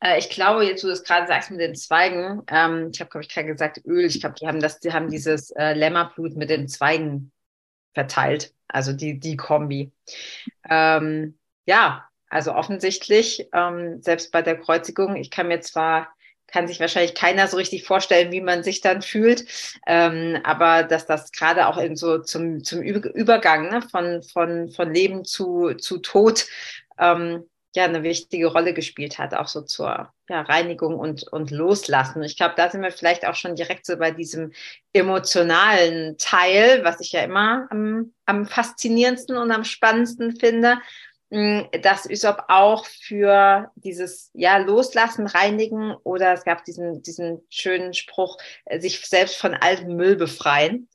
Äh, 0.00 0.18
ich 0.18 0.28
glaube, 0.28 0.64
jetzt 0.64 0.82
du 0.82 0.88
das 0.88 1.04
gerade 1.04 1.28
sagst 1.28 1.52
mit 1.52 1.60
den 1.60 1.76
Zweigen, 1.76 2.42
ähm, 2.48 2.90
ich 2.92 2.98
habe, 2.98 3.10
glaube 3.10 3.24
ich, 3.24 3.32
gerade 3.32 3.46
gesagt 3.46 3.80
Öl. 3.84 4.06
Ich 4.06 4.18
glaube, 4.18 4.34
die 4.40 4.48
haben 4.48 4.58
das, 4.58 4.80
die 4.80 4.92
haben 4.92 5.08
dieses 5.08 5.52
äh, 5.52 5.74
Lämmerblut 5.74 6.34
mit 6.34 6.50
den 6.50 6.66
Zweigen 6.66 7.30
verteilt. 7.94 8.52
Also 8.68 8.92
die, 8.92 9.18
die 9.18 9.36
Kombi. 9.36 9.92
Ähm, 10.68 11.38
ja, 11.66 12.08
also 12.28 12.54
offensichtlich, 12.54 13.48
ähm, 13.52 14.02
selbst 14.02 14.32
bei 14.32 14.42
der 14.42 14.58
Kreuzigung, 14.58 15.16
ich 15.16 15.30
kann 15.30 15.48
mir 15.48 15.60
zwar 15.60 16.08
kann 16.50 16.66
sich 16.66 16.80
wahrscheinlich 16.80 17.14
keiner 17.14 17.46
so 17.46 17.56
richtig 17.56 17.84
vorstellen, 17.84 18.32
wie 18.32 18.40
man 18.40 18.64
sich 18.64 18.80
dann 18.80 19.02
fühlt. 19.02 19.44
Ähm, 19.86 20.40
aber 20.42 20.82
dass 20.82 21.06
das 21.06 21.30
gerade 21.30 21.68
auch 21.68 21.76
in 21.76 21.94
so 21.94 22.18
zum, 22.18 22.64
zum 22.64 22.80
Übergang 22.80 23.70
ne, 23.70 23.82
von, 23.82 24.22
von, 24.22 24.70
von 24.70 24.92
Leben 24.92 25.24
zu, 25.24 25.74
zu 25.74 25.98
Tod 25.98 26.46
ähm, 26.98 27.44
ja 27.78 27.84
eine 27.84 28.02
wichtige 28.02 28.48
Rolle 28.48 28.74
gespielt 28.74 29.18
hat, 29.18 29.34
auch 29.34 29.46
so 29.48 29.62
zur 29.62 30.12
ja, 30.28 30.42
Reinigung 30.42 30.98
und, 30.98 31.26
und 31.28 31.50
Loslassen. 31.50 32.22
Ich 32.22 32.36
glaube, 32.36 32.54
da 32.56 32.68
sind 32.70 32.82
wir 32.82 32.90
vielleicht 32.90 33.26
auch 33.26 33.36
schon 33.36 33.54
direkt 33.54 33.86
so 33.86 33.96
bei 33.96 34.10
diesem 34.10 34.52
emotionalen 34.92 36.18
Teil, 36.18 36.84
was 36.84 37.00
ich 37.00 37.12
ja 37.12 37.22
immer 37.22 37.68
am, 37.70 38.12
am 38.26 38.46
faszinierendsten 38.46 39.36
und 39.36 39.52
am 39.52 39.64
spannendsten 39.64 40.36
finde, 40.36 40.78
hm, 41.30 41.68
dass 41.82 42.10
Ysop 42.10 42.44
auch 42.48 42.84
für 42.86 43.70
dieses 43.76 44.30
ja 44.34 44.56
Loslassen, 44.58 45.26
Reinigen 45.26 45.94
oder 46.02 46.32
es 46.32 46.44
gab 46.44 46.64
diesen 46.64 47.02
diesen 47.02 47.42
schönen 47.48 47.94
Spruch, 47.94 48.38
äh, 48.64 48.80
sich 48.80 49.06
selbst 49.06 49.36
von 49.36 49.54
altem 49.54 49.94
Müll 49.94 50.16
befreien. 50.16 50.88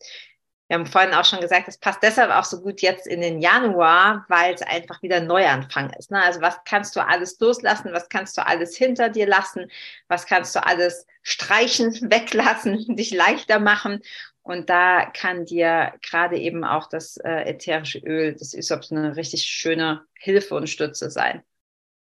Wir 0.74 0.80
haben 0.80 0.88
vorhin 0.88 1.14
auch 1.14 1.24
schon 1.24 1.40
gesagt, 1.40 1.68
das 1.68 1.78
passt 1.78 2.02
deshalb 2.02 2.32
auch 2.32 2.46
so 2.46 2.60
gut 2.60 2.82
jetzt 2.82 3.06
in 3.06 3.22
den 3.22 3.40
Januar, 3.40 4.26
weil 4.28 4.56
es 4.56 4.64
einfach 4.64 5.04
wieder 5.04 5.22
Neuanfang 5.22 5.92
ist. 6.00 6.10
Ne? 6.10 6.20
Also 6.20 6.42
was 6.42 6.58
kannst 6.66 6.96
du 6.96 7.08
alles 7.08 7.40
loslassen? 7.40 7.94
Was 7.94 8.10
kannst 8.10 8.36
du 8.40 8.44
alles 8.44 8.76
hinter 8.76 9.10
dir 9.10 9.28
lassen? 9.28 9.70
Was 10.08 10.26
kannst 10.26 10.56
du 10.56 10.66
alles 10.66 11.06
streichen, 11.22 11.94
weglassen, 12.12 12.96
dich 12.96 13.12
leichter 13.12 13.60
machen? 13.60 14.02
Und 14.42 14.72
da 14.72 15.06
kann 15.06 15.46
dir 15.46 15.94
gerade 16.02 16.40
eben 16.40 16.64
auch 16.64 16.90
das 16.90 17.18
äh, 17.18 17.44
ätherische 17.44 18.00
Öl 18.00 18.34
des 18.34 18.56
Ysops 18.56 18.92
eine 18.92 19.16
richtig 19.16 19.44
schöne 19.44 20.02
Hilfe 20.16 20.56
und 20.56 20.68
Stütze 20.68 21.12
sein. 21.12 21.44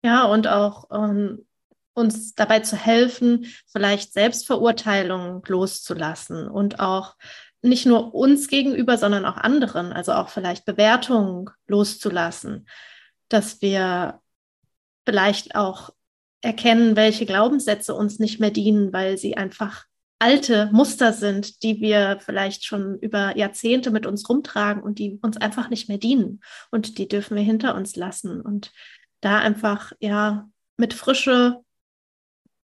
Ja, 0.03 0.25
und 0.25 0.49
auch 0.49 0.89
ähm, 0.91 1.45
uns 1.93 2.35
dabei 2.35 2.59
zu 2.59 2.75
helfen, 2.75 3.45
vielleicht 3.67 4.11
Selbstverurteilungen 4.11 5.43
loszulassen 5.47 6.49
und 6.49 6.81
auch 6.81 7.15
nicht 7.61 7.85
nur 7.85 8.13
uns 8.13 8.47
gegenüber, 8.47 8.97
sondern 8.97 9.25
auch 9.25 9.37
anderen, 9.37 9.91
also 9.91 10.13
auch 10.13 10.29
vielleicht 10.29 10.65
Bewertungen 10.65 11.49
loszulassen, 11.67 12.67
dass 13.27 13.61
wir 13.61 14.21
vielleicht 15.05 15.55
auch 15.55 15.91
erkennen, 16.41 16.95
welche 16.95 17.25
Glaubenssätze 17.25 17.93
uns 17.93 18.19
nicht 18.19 18.39
mehr 18.39 18.51
dienen, 18.51 18.93
weil 18.93 19.17
sie 19.17 19.35
einfach 19.35 19.85
alte 20.19 20.69
Muster 20.71 21.13
sind, 21.13 21.63
die 21.63 21.79
wir 21.79 22.19
vielleicht 22.19 22.65
schon 22.65 22.99
über 22.99 23.37
Jahrzehnte 23.37 23.89
mit 23.89 24.05
uns 24.05 24.27
rumtragen 24.29 24.83
und 24.83 24.99
die 24.99 25.17
uns 25.21 25.37
einfach 25.37 25.69
nicht 25.69 25.87
mehr 25.87 25.97
dienen. 25.97 26.41
Und 26.71 26.97
die 26.97 27.07
dürfen 27.07 27.35
wir 27.35 27.43
hinter 27.43 27.75
uns 27.75 27.95
lassen 27.95 28.41
und 28.41 28.71
da 29.21 29.39
einfach 29.39 29.93
ja 29.99 30.49
mit 30.77 30.93
Frische 30.93 31.63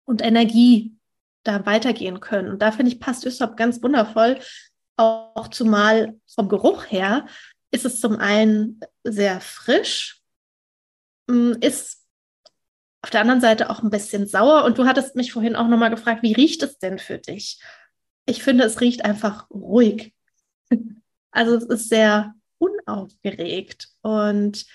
und 0.04 0.22
Energie 0.22 0.96
da 1.44 1.66
weitergehen 1.66 2.20
können. 2.20 2.50
Und 2.50 2.62
da 2.62 2.70
finde 2.70 2.92
ich, 2.92 3.00
passt 3.00 3.26
Ysop 3.26 3.56
ganz 3.56 3.82
wundervoll, 3.82 4.38
auch 5.02 5.48
zumal 5.48 6.18
vom 6.32 6.48
Geruch 6.48 6.90
her 6.90 7.26
ist 7.70 7.84
es 7.84 8.00
zum 8.00 8.16
einen 8.18 8.80
sehr 9.02 9.40
frisch, 9.40 10.20
mm, 11.28 11.52
ist 11.60 12.02
auf 13.02 13.10
der 13.10 13.20
anderen 13.20 13.40
Seite 13.40 13.70
auch 13.70 13.82
ein 13.82 13.90
bisschen 13.90 14.26
sauer. 14.26 14.64
Und 14.64 14.78
du 14.78 14.86
hattest 14.86 15.16
mich 15.16 15.32
vorhin 15.32 15.56
auch 15.56 15.68
nochmal 15.68 15.90
gefragt, 15.90 16.22
wie 16.22 16.34
riecht 16.34 16.62
es 16.62 16.78
denn 16.78 16.98
für 16.98 17.18
dich? 17.18 17.60
Ich 18.26 18.42
finde, 18.42 18.64
es 18.64 18.80
riecht 18.80 19.04
einfach 19.04 19.50
ruhig. 19.50 20.14
Also 21.34 21.54
es 21.54 21.64
ist 21.64 21.88
sehr 21.88 22.34
unaufgeregt. 22.58 23.88
Und 24.02 24.66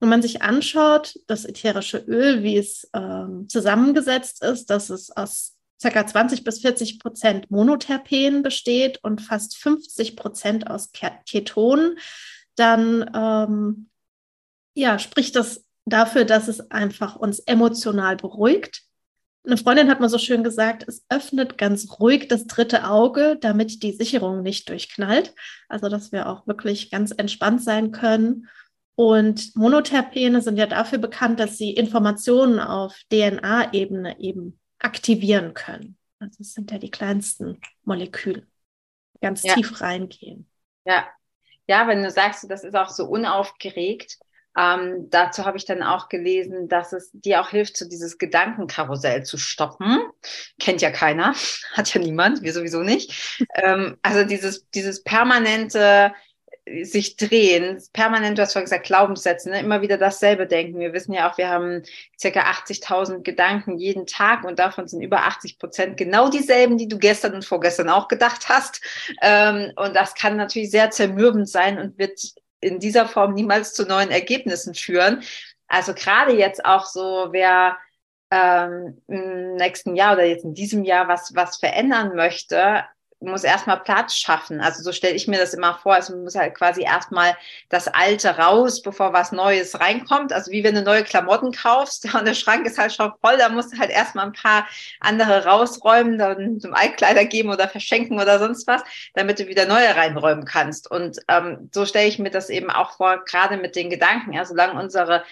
wenn 0.00 0.10
man 0.10 0.20
sich 0.20 0.42
anschaut, 0.42 1.18
das 1.28 1.46
ätherische 1.46 1.96
Öl, 1.96 2.42
wie 2.42 2.58
es 2.58 2.90
ähm, 2.92 3.48
zusammengesetzt 3.48 4.42
ist, 4.42 4.68
dass 4.68 4.90
es 4.90 5.10
aus 5.10 5.53
ca. 5.82 6.06
20 6.06 6.44
bis 6.44 6.60
40 6.60 6.98
Prozent 6.98 7.50
Monoterpen 7.50 8.42
besteht 8.42 8.98
und 9.02 9.20
fast 9.20 9.56
50 9.58 10.16
Prozent 10.16 10.70
aus 10.70 10.90
Ketonen, 10.92 11.98
dann 12.56 13.10
ähm, 13.14 13.88
ja, 14.74 14.98
spricht 14.98 15.36
das 15.36 15.64
dafür, 15.84 16.24
dass 16.24 16.48
es 16.48 16.70
einfach 16.70 17.16
uns 17.16 17.40
emotional 17.40 18.16
beruhigt. 18.16 18.82
Eine 19.46 19.58
Freundin 19.58 19.90
hat 19.90 20.00
mal 20.00 20.08
so 20.08 20.16
schön 20.18 20.42
gesagt, 20.42 20.86
es 20.88 21.04
öffnet 21.10 21.58
ganz 21.58 22.00
ruhig 22.00 22.28
das 22.28 22.46
dritte 22.46 22.88
Auge, 22.88 23.36
damit 23.38 23.82
die 23.82 23.92
Sicherung 23.92 24.42
nicht 24.42 24.70
durchknallt. 24.70 25.34
Also, 25.68 25.90
dass 25.90 26.12
wir 26.12 26.28
auch 26.28 26.46
wirklich 26.46 26.90
ganz 26.90 27.10
entspannt 27.10 27.62
sein 27.62 27.92
können. 27.92 28.48
Und 28.96 29.54
Monoterpene 29.54 30.40
sind 30.40 30.56
ja 30.56 30.66
dafür 30.66 30.98
bekannt, 30.98 31.40
dass 31.40 31.58
sie 31.58 31.72
Informationen 31.72 32.58
auf 32.58 32.96
DNA-Ebene 33.10 34.18
eben 34.20 34.58
aktivieren 34.84 35.54
können. 35.54 35.96
Also 36.18 36.38
es 36.40 36.54
sind 36.54 36.70
ja 36.70 36.78
die 36.78 36.90
kleinsten 36.90 37.60
Moleküle, 37.84 38.46
ganz 39.20 39.42
ja. 39.42 39.54
tief 39.54 39.80
reingehen. 39.80 40.48
Ja. 40.84 41.06
Ja, 41.66 41.88
wenn 41.88 42.02
du 42.02 42.10
sagst, 42.10 42.48
das 42.50 42.62
ist 42.62 42.76
auch 42.76 42.90
so 42.90 43.06
unaufgeregt, 43.06 44.18
ähm, 44.56 45.08
dazu 45.10 45.44
habe 45.44 45.56
ich 45.56 45.64
dann 45.64 45.82
auch 45.82 46.08
gelesen, 46.08 46.68
dass 46.68 46.92
es 46.92 47.10
dir 47.12 47.40
auch 47.40 47.48
hilft, 47.48 47.76
so 47.76 47.88
dieses 47.88 48.18
Gedankenkarussell 48.18 49.24
zu 49.24 49.36
stoppen. 49.36 50.00
Kennt 50.60 50.80
ja 50.80 50.90
keiner, 50.90 51.34
hat 51.72 51.92
ja 51.92 52.00
niemand, 52.00 52.42
wir 52.42 52.52
sowieso 52.52 52.82
nicht. 52.82 53.40
Ähm, 53.54 53.96
also 54.02 54.24
dieses, 54.24 54.68
dieses 54.70 55.02
permanente 55.02 56.12
sich 56.82 57.16
drehen, 57.16 57.82
permanent, 57.92 58.38
du 58.38 58.42
hast 58.42 58.54
vorhin 58.54 58.64
gesagt, 58.64 58.86
Glaubenssätze, 58.86 59.50
ne? 59.50 59.60
immer 59.60 59.82
wieder 59.82 59.98
dasselbe 59.98 60.46
denken. 60.46 60.80
Wir 60.80 60.94
wissen 60.94 61.12
ja 61.12 61.30
auch, 61.30 61.36
wir 61.36 61.50
haben 61.50 61.82
circa 62.18 62.40
80.000 62.40 63.22
Gedanken 63.22 63.76
jeden 63.76 64.06
Tag 64.06 64.44
und 64.44 64.58
davon 64.58 64.88
sind 64.88 65.02
über 65.02 65.26
80 65.26 65.58
Prozent 65.58 65.96
genau 65.98 66.30
dieselben, 66.30 66.78
die 66.78 66.88
du 66.88 66.98
gestern 66.98 67.34
und 67.34 67.44
vorgestern 67.44 67.90
auch 67.90 68.08
gedacht 68.08 68.48
hast. 68.48 68.80
Ähm, 69.20 69.72
und 69.76 69.94
das 69.94 70.14
kann 70.14 70.36
natürlich 70.36 70.70
sehr 70.70 70.90
zermürbend 70.90 71.48
sein 71.48 71.78
und 71.78 71.98
wird 71.98 72.18
in 72.60 72.78
dieser 72.78 73.06
Form 73.06 73.34
niemals 73.34 73.74
zu 73.74 73.84
neuen 73.84 74.10
Ergebnissen 74.10 74.74
führen. 74.74 75.22
Also 75.68 75.92
gerade 75.92 76.32
jetzt 76.32 76.64
auch 76.64 76.86
so, 76.86 77.28
wer 77.30 77.76
ähm, 78.30 79.02
im 79.06 79.56
nächsten 79.56 79.96
Jahr 79.96 80.14
oder 80.14 80.24
jetzt 80.24 80.44
in 80.44 80.54
diesem 80.54 80.82
Jahr 80.82 81.08
was, 81.08 81.34
was 81.34 81.58
verändern 81.58 82.16
möchte, 82.16 82.84
muss 83.20 83.44
erstmal 83.44 83.80
Platz 83.80 84.16
schaffen. 84.16 84.60
Also 84.60 84.82
so 84.82 84.92
stelle 84.92 85.14
ich 85.14 85.28
mir 85.28 85.38
das 85.38 85.54
immer 85.54 85.74
vor. 85.74 85.94
Also 85.94 86.14
man 86.14 86.24
muss 86.24 86.34
halt 86.34 86.54
quasi 86.54 86.82
erstmal 86.82 87.36
das 87.68 87.88
Alte 87.88 88.36
raus, 88.36 88.82
bevor 88.82 89.12
was 89.12 89.32
Neues 89.32 89.80
reinkommt. 89.80 90.32
Also 90.32 90.50
wie 90.50 90.64
wenn 90.64 90.74
du 90.74 90.82
neue 90.82 91.04
Klamotten 91.04 91.52
kaufst 91.52 92.12
und 92.14 92.26
der 92.26 92.34
Schrank 92.34 92.66
ist 92.66 92.78
halt 92.78 92.92
schon 92.92 93.12
voll, 93.20 93.36
da 93.38 93.48
musst 93.48 93.72
du 93.72 93.78
halt 93.78 93.90
erstmal 93.90 94.26
ein 94.26 94.32
paar 94.32 94.66
andere 95.00 95.44
rausräumen, 95.44 96.18
dann 96.18 96.60
zum 96.60 96.74
Altkleider 96.74 97.24
geben 97.24 97.50
oder 97.50 97.68
verschenken 97.68 98.20
oder 98.20 98.38
sonst 98.38 98.66
was, 98.66 98.82
damit 99.14 99.38
du 99.38 99.46
wieder 99.46 99.66
neue 99.66 99.94
reinräumen 99.96 100.44
kannst. 100.44 100.90
Und 100.90 101.18
ähm, 101.28 101.70
so 101.72 101.86
stelle 101.86 102.08
ich 102.08 102.18
mir 102.18 102.30
das 102.30 102.50
eben 102.50 102.70
auch 102.70 102.96
vor, 102.96 103.24
gerade 103.24 103.56
mit 103.56 103.76
den 103.76 103.90
Gedanken. 103.90 104.32
Ja, 104.32 104.44
solange 104.44 104.80
unsere 104.80 105.24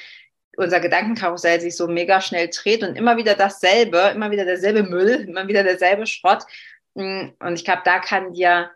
unser 0.57 0.81
Gedankenkarussell 0.81 1.61
sich 1.61 1.77
so 1.77 1.89
mega 1.89 2.21
schnell 2.21 2.51
dreht 2.55 2.83
und 2.83 2.97
immer 2.97 3.17
wieder 3.17 3.35
dasselbe, 3.35 4.13
immer 4.15 4.31
wieder 4.31 4.45
derselbe 4.45 4.83
Müll, 4.83 5.25
immer 5.27 5.49
wieder 5.49 5.63
derselbe 5.63 6.07
Schrott, 6.07 6.45
und 6.95 7.55
ich 7.55 7.65
glaube, 7.65 7.83
da 7.85 7.99
kann 7.99 8.33
dir 8.33 8.71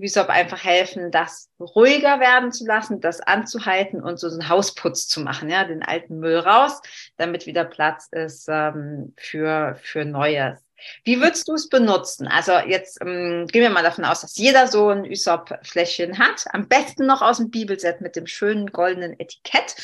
Wüsop 0.00 0.28
einfach 0.28 0.64
helfen, 0.64 1.10
das 1.10 1.50
ruhiger 1.60 2.20
werden 2.20 2.52
zu 2.52 2.66
lassen, 2.66 3.00
das 3.00 3.20
anzuhalten 3.20 4.02
und 4.02 4.18
so 4.18 4.28
einen 4.28 4.48
Hausputz 4.48 5.06
zu 5.06 5.20
machen, 5.20 5.50
ja, 5.50 5.64
den 5.64 5.82
alten 5.82 6.18
Müll 6.18 6.38
raus, 6.38 6.80
damit 7.16 7.46
wieder 7.46 7.64
Platz 7.64 8.08
ist 8.10 8.48
ähm, 8.48 9.14
für, 9.18 9.76
für 9.82 10.04
Neues. 10.04 10.58
Wie 11.04 11.20
würdest 11.20 11.48
du 11.48 11.54
es 11.54 11.68
benutzen? 11.68 12.28
Also 12.28 12.52
jetzt 12.58 13.00
ähm, 13.00 13.46
gehen 13.46 13.62
wir 13.62 13.70
mal 13.70 13.82
davon 13.82 14.04
aus, 14.04 14.20
dass 14.22 14.36
jeder 14.36 14.66
so 14.66 14.88
ein 14.88 15.04
Ysop-Fläschchen 15.04 16.18
hat. 16.18 16.44
Am 16.52 16.68
besten 16.68 17.06
noch 17.06 17.22
aus 17.22 17.38
dem 17.38 17.50
Bibelset 17.50 18.00
mit 18.00 18.16
dem 18.16 18.26
schönen 18.26 18.68
goldenen 18.68 19.18
Etikett. 19.18 19.74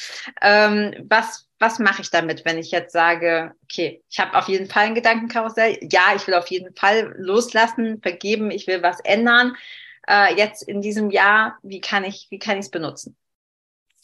Ähm, 0.43 0.95
was 1.09 1.47
was 1.59 1.79
mache 1.79 2.03
ich 2.03 2.11
damit, 2.11 2.45
wenn 2.45 2.59
ich 2.59 2.71
jetzt 2.71 2.93
sage, 2.93 3.55
okay, 3.65 4.03
ich 4.11 4.19
habe 4.19 4.37
auf 4.37 4.49
jeden 4.49 4.69
Fall 4.69 4.85
ein 4.85 4.95
Gedankenkarussell. 4.95 5.79
Ja, 5.91 6.15
ich 6.15 6.27
will 6.27 6.35
auf 6.35 6.49
jeden 6.49 6.75
Fall 6.75 7.15
loslassen, 7.17 8.01
vergeben, 8.03 8.51
ich 8.51 8.67
will 8.67 8.83
was 8.83 9.01
ändern. 9.01 9.57
Äh, 10.07 10.35
jetzt 10.37 10.63
in 10.63 10.83
diesem 10.83 11.11
Jahr, 11.11 11.59
wie 11.63 11.81
kann 11.81 12.05
ich, 12.05 12.27
wie 12.31 12.39
kann 12.39 12.59
ich 12.59 12.67
es 12.67 12.71
benutzen? 12.71 13.17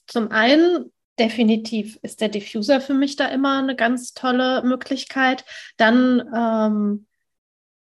Zum 0.07 0.31
einen 0.31 0.93
definitiv 1.19 1.99
ist 2.03 2.21
der 2.21 2.29
Diffuser 2.29 2.81
für 2.81 2.95
mich 2.95 3.17
da 3.17 3.27
immer 3.27 3.59
eine 3.59 3.77
ganz 3.77 4.15
tolle 4.15 4.63
Möglichkeit. 4.63 5.45
Dann 5.77 6.21
ähm, 6.35 7.07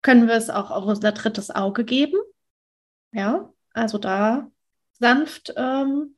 können 0.02 0.28
wir 0.28 0.34
es 0.34 0.50
auch 0.50 0.70
auf 0.70 0.84
unser 0.84 1.12
drittes 1.12 1.50
Auge 1.50 1.84
geben. 1.84 2.18
Ja, 3.12 3.52
also 3.72 3.98
da 3.98 4.50
sanft 4.92 5.52
ähm, 5.56 6.14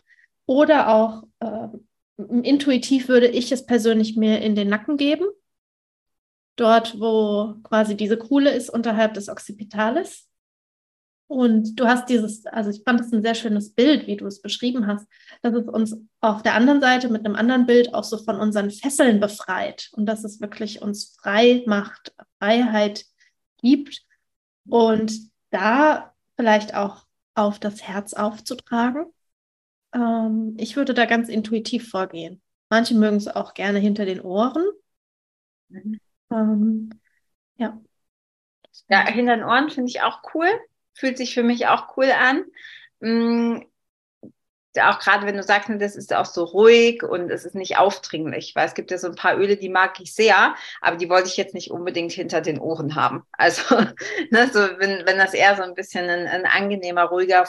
oder 0.47 0.89
auch 0.89 1.25
äh, 1.41 1.69
intuitiv 2.17 3.09
würde 3.09 3.29
ich 3.29 3.53
es 3.53 3.67
persönlich 3.67 4.17
mir 4.17 4.41
in 4.41 4.55
den 4.55 4.69
Nacken 4.69 4.97
geben. 4.97 5.27
Dort, 6.57 7.01
wo 7.01 7.55
quasi 7.63 7.97
diese 7.97 8.19
Kuhle 8.19 8.51
ist, 8.51 8.69
unterhalb 8.69 9.15
des 9.15 9.29
Occipitalis. 9.29 10.29
Und 11.33 11.81
du 11.81 11.87
hast 11.87 12.09
dieses, 12.09 12.45
also 12.47 12.71
ich 12.71 12.83
fand 12.85 13.01
es 13.01 13.13
ein 13.13 13.23
sehr 13.23 13.35
schönes 13.35 13.73
Bild, 13.73 14.07
wie 14.07 14.17
du 14.17 14.27
es 14.27 14.43
beschrieben 14.43 14.87
hast, 14.87 15.07
dass 15.41 15.55
es 15.55 15.67
uns 15.67 15.97
auf 16.21 16.43
der 16.43 16.55
anderen 16.55 16.81
Seite 16.81 17.09
mit 17.09 17.25
einem 17.25 17.37
anderen 17.37 17.67
Bild 17.67 17.95
auch 17.95 18.05
so 18.05 18.19
von 18.19 18.37
unseren 18.37 18.71
Fesseln 18.71 19.19
befreit 19.19 19.89
und 19.93 20.07
dass 20.07 20.25
es 20.25 20.41
wirklich 20.41 20.83
uns 20.83 21.17
frei 21.21 21.63
macht, 21.67 22.15
Freiheit 22.39 23.05
gibt 23.63 24.03
und 24.69 25.13
da 25.51 26.13
vielleicht 26.37 26.75
auch 26.75 27.07
auf 27.35 27.59
das 27.59 27.83
Herz 27.83 28.13
aufzutragen 28.13 29.07
ähm, 29.93 30.57
ich 30.59 30.77
würde 30.77 30.95
da 30.95 31.05
ganz 31.05 31.29
intuitiv 31.29 31.91
vorgehen. 31.91 32.43
Manche 32.71 32.95
mögen 32.95 33.17
es 33.17 33.29
auch 33.29 33.55
gerne 33.55 33.79
hinter 33.79 34.05
den 34.05 34.21
Ohren. 34.21 34.65
Mhm. 35.69 36.01
Ähm, 36.31 36.91
ja. 37.57 37.81
Ja, 38.89 39.07
hinter 39.07 39.37
den 39.37 39.45
Ohren 39.45 39.71
finde 39.71 39.91
ich 39.91 40.01
auch 40.03 40.23
cool. 40.35 40.49
Fühlt 40.95 41.17
sich 41.17 41.35
für 41.35 41.43
mich 41.43 41.67
auch 41.67 41.97
cool 41.97 42.11
an. 42.11 42.45
Mhm. 43.01 43.67
Auch 44.81 45.01
gerade 45.01 45.27
wenn 45.27 45.37
du 45.37 45.43
sagst, 45.43 45.69
das 45.69 45.97
ist 45.97 46.15
auch 46.15 46.25
so 46.25 46.45
ruhig 46.45 47.03
und 47.03 47.31
es 47.31 47.45
ist 47.45 47.55
nicht 47.55 47.77
aufdringlich, 47.77 48.55
weil 48.55 48.67
es 48.67 48.73
gibt 48.73 48.91
ja 48.91 48.97
so 48.97 49.09
ein 49.09 49.15
paar 49.15 49.37
Öle, 49.37 49.59
die 49.59 49.69
mag 49.69 50.01
ich 50.01 50.15
sehr, 50.15 50.55
aber 50.81 50.97
die 50.97 51.11
wollte 51.11 51.29
ich 51.29 51.37
jetzt 51.37 51.53
nicht 51.53 51.71
unbedingt 51.71 52.13
hinter 52.13 52.41
den 52.41 52.59
Ohren 52.59 52.95
haben. 52.95 53.27
Also, 53.37 53.77
ne, 54.31 54.49
so 54.51 54.61
wenn, 54.79 55.05
wenn 55.05 55.19
das 55.19 55.35
eher 55.35 55.57
so 55.57 55.63
ein 55.63 55.75
bisschen 55.75 56.09
ein, 56.09 56.27
ein 56.27 56.47
angenehmer, 56.47 57.05
ruhiger, 57.05 57.47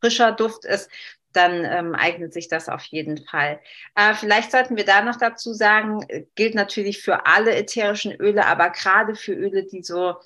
frischer 0.00 0.32
Duft 0.32 0.64
ist, 0.64 0.90
dann 1.32 1.64
ähm, 1.64 1.94
eignet 1.94 2.32
sich 2.32 2.48
das 2.48 2.68
auf 2.68 2.84
jeden 2.84 3.24
Fall. 3.24 3.60
Äh, 3.94 4.14
vielleicht 4.14 4.50
sollten 4.50 4.76
wir 4.76 4.84
da 4.84 5.02
noch 5.02 5.16
dazu 5.16 5.52
sagen, 5.52 6.04
äh, 6.08 6.24
gilt 6.34 6.54
natürlich 6.54 7.02
für 7.02 7.26
alle 7.26 7.54
ätherischen 7.54 8.12
Öle, 8.12 8.46
aber 8.46 8.70
gerade 8.70 9.14
für 9.14 9.32
Öle, 9.32 9.64
die 9.64 9.82
so 9.82 10.16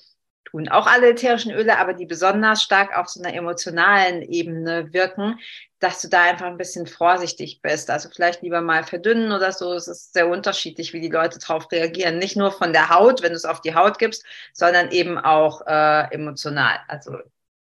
tun. 0.49 0.67
Auch 0.69 0.87
alle 0.87 1.09
ätherischen 1.09 1.51
Öle, 1.51 1.77
aber 1.77 1.93
die 1.93 2.05
besonders 2.05 2.63
stark 2.63 2.97
auf 2.97 3.07
so 3.07 3.21
einer 3.21 3.33
emotionalen 3.33 4.21
Ebene 4.21 4.93
wirken, 4.93 5.39
dass 5.79 6.01
du 6.01 6.07
da 6.07 6.23
einfach 6.23 6.47
ein 6.47 6.57
bisschen 6.57 6.87
vorsichtig 6.87 7.61
bist. 7.61 7.89
Also 7.89 8.09
vielleicht 8.09 8.41
lieber 8.41 8.61
mal 8.61 8.83
verdünnen 8.83 9.31
oder 9.31 9.51
so. 9.51 9.73
Es 9.73 9.87
ist 9.87 10.13
sehr 10.13 10.27
unterschiedlich, 10.27 10.93
wie 10.93 11.01
die 11.01 11.09
Leute 11.09 11.39
darauf 11.39 11.71
reagieren. 11.71 12.17
Nicht 12.17 12.35
nur 12.35 12.51
von 12.51 12.73
der 12.73 12.89
Haut, 12.89 13.21
wenn 13.21 13.31
du 13.31 13.35
es 13.35 13.45
auf 13.45 13.61
die 13.61 13.75
Haut 13.75 13.99
gibst, 13.99 14.25
sondern 14.53 14.91
eben 14.91 15.17
auch 15.17 15.65
äh, 15.67 16.13
emotional. 16.13 16.79
Also 16.87 17.17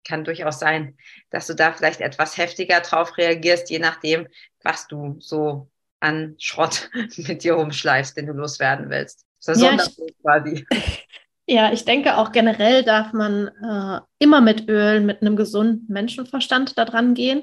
kann 0.04 0.24
durchaus 0.24 0.58
sein, 0.58 0.96
dass 1.30 1.46
du 1.46 1.54
da 1.54 1.72
vielleicht 1.72 2.00
etwas 2.00 2.36
heftiger 2.36 2.80
drauf 2.80 3.16
reagierst, 3.16 3.70
je 3.70 3.78
nachdem, 3.78 4.26
was 4.62 4.88
du 4.88 5.16
so 5.20 5.68
an 6.00 6.34
Schrott 6.38 6.90
mit 7.16 7.44
dir 7.44 7.54
rumschleifst, 7.54 8.16
den 8.16 8.26
du 8.26 8.32
loswerden 8.32 8.90
willst. 8.90 9.24
Das 9.44 9.56
ist 9.56 9.62
ja, 9.62 9.74
ich, 9.74 10.22
quasi. 10.22 10.66
Ja, 11.50 11.72
ich 11.72 11.84
denke 11.84 12.16
auch 12.16 12.30
generell 12.30 12.84
darf 12.84 13.12
man 13.12 13.48
äh, 13.48 14.00
immer 14.20 14.40
mit 14.40 14.68
Öl, 14.68 15.00
mit 15.00 15.20
einem 15.20 15.34
gesunden 15.34 15.92
Menschenverstand 15.92 16.78
da 16.78 16.84
dran 16.84 17.12
gehen. 17.12 17.42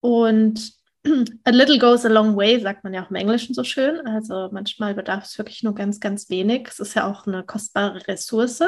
Und 0.00 0.74
a 1.44 1.50
little 1.50 1.78
goes 1.78 2.04
a 2.04 2.10
long 2.10 2.36
way, 2.36 2.60
sagt 2.60 2.84
man 2.84 2.92
ja 2.92 3.02
auch 3.02 3.08
im 3.08 3.16
Englischen 3.16 3.54
so 3.54 3.64
schön. 3.64 4.06
Also 4.06 4.50
manchmal 4.52 4.92
bedarf 4.92 5.24
es 5.24 5.38
wirklich 5.38 5.62
nur 5.62 5.74
ganz, 5.74 5.98
ganz 5.98 6.28
wenig. 6.28 6.68
Es 6.68 6.78
ist 6.78 6.92
ja 6.92 7.10
auch 7.10 7.26
eine 7.26 7.42
kostbare 7.42 8.06
Ressource. 8.06 8.64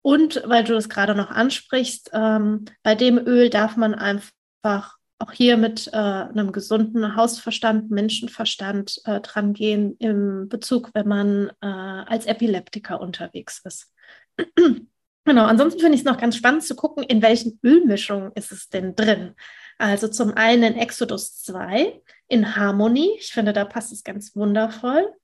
Und 0.00 0.42
weil 0.46 0.64
du 0.64 0.74
es 0.74 0.88
gerade 0.88 1.14
noch 1.14 1.30
ansprichst, 1.30 2.08
ähm, 2.14 2.64
bei 2.82 2.94
dem 2.94 3.18
Öl 3.18 3.50
darf 3.50 3.76
man 3.76 3.94
einfach 3.94 4.96
auch 5.18 5.32
hier 5.32 5.58
mit 5.58 5.88
äh, 5.88 5.96
einem 5.98 6.52
gesunden 6.52 7.14
Hausverstand, 7.14 7.90
Menschenverstand 7.90 9.02
äh, 9.04 9.20
dran 9.20 9.52
gehen 9.52 9.96
im 9.98 10.48
Bezug, 10.48 10.92
wenn 10.94 11.08
man 11.08 11.50
äh, 11.60 11.66
als 11.66 12.24
Epileptiker 12.24 13.02
unterwegs 13.02 13.60
ist. 13.66 13.92
genau, 15.24 15.44
ansonsten 15.44 15.80
finde 15.80 15.94
ich 15.94 16.02
es 16.02 16.06
noch 16.06 16.18
ganz 16.18 16.36
spannend 16.36 16.64
zu 16.64 16.74
gucken, 16.74 17.04
in 17.04 17.22
welchen 17.22 17.58
Ölmischungen 17.64 18.32
ist 18.34 18.52
es 18.52 18.68
denn 18.68 18.94
drin. 18.94 19.34
Also 19.78 20.08
zum 20.08 20.34
einen 20.34 20.74
in 20.74 20.78
Exodus 20.78 21.42
2, 21.42 22.02
in 22.26 22.56
Harmony, 22.56 23.16
ich 23.18 23.32
finde, 23.32 23.52
da 23.52 23.64
passt 23.64 23.92
es 23.92 24.02
ganz 24.02 24.34
wundervoll. 24.34 25.14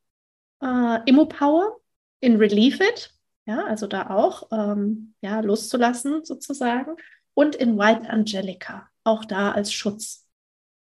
Äh, 0.62 1.00
Immo 1.06 1.26
Power, 1.26 1.80
in 2.20 2.36
Relieve 2.36 2.82
It, 2.82 3.10
ja, 3.46 3.64
also 3.64 3.86
da 3.86 4.10
auch 4.10 4.48
ähm, 4.52 5.14
ja, 5.20 5.40
loszulassen 5.40 6.24
sozusagen. 6.24 6.96
Und 7.34 7.56
in 7.56 7.76
White 7.76 8.08
Angelica, 8.08 8.88
auch 9.02 9.24
da 9.24 9.52
als 9.52 9.72
Schutz. 9.72 10.26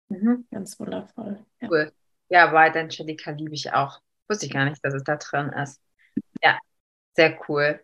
Mhm. 0.08 0.46
Ganz 0.50 0.78
wundervoll. 0.78 1.44
Ja. 1.60 1.68
Cool. 1.68 1.92
Ja, 2.28 2.52
White 2.52 2.78
Angelica 2.78 3.32
liebe 3.32 3.54
ich 3.54 3.72
auch. 3.72 4.00
Wusste 4.28 4.46
ich 4.46 4.52
gar 4.52 4.64
nicht, 4.64 4.84
dass 4.84 4.94
es 4.94 5.04
da 5.04 5.16
drin 5.16 5.50
ist. 5.50 5.80
Ja, 6.42 6.58
sehr 7.14 7.38
cool. 7.48 7.80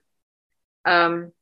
Ähm, 0.85 1.33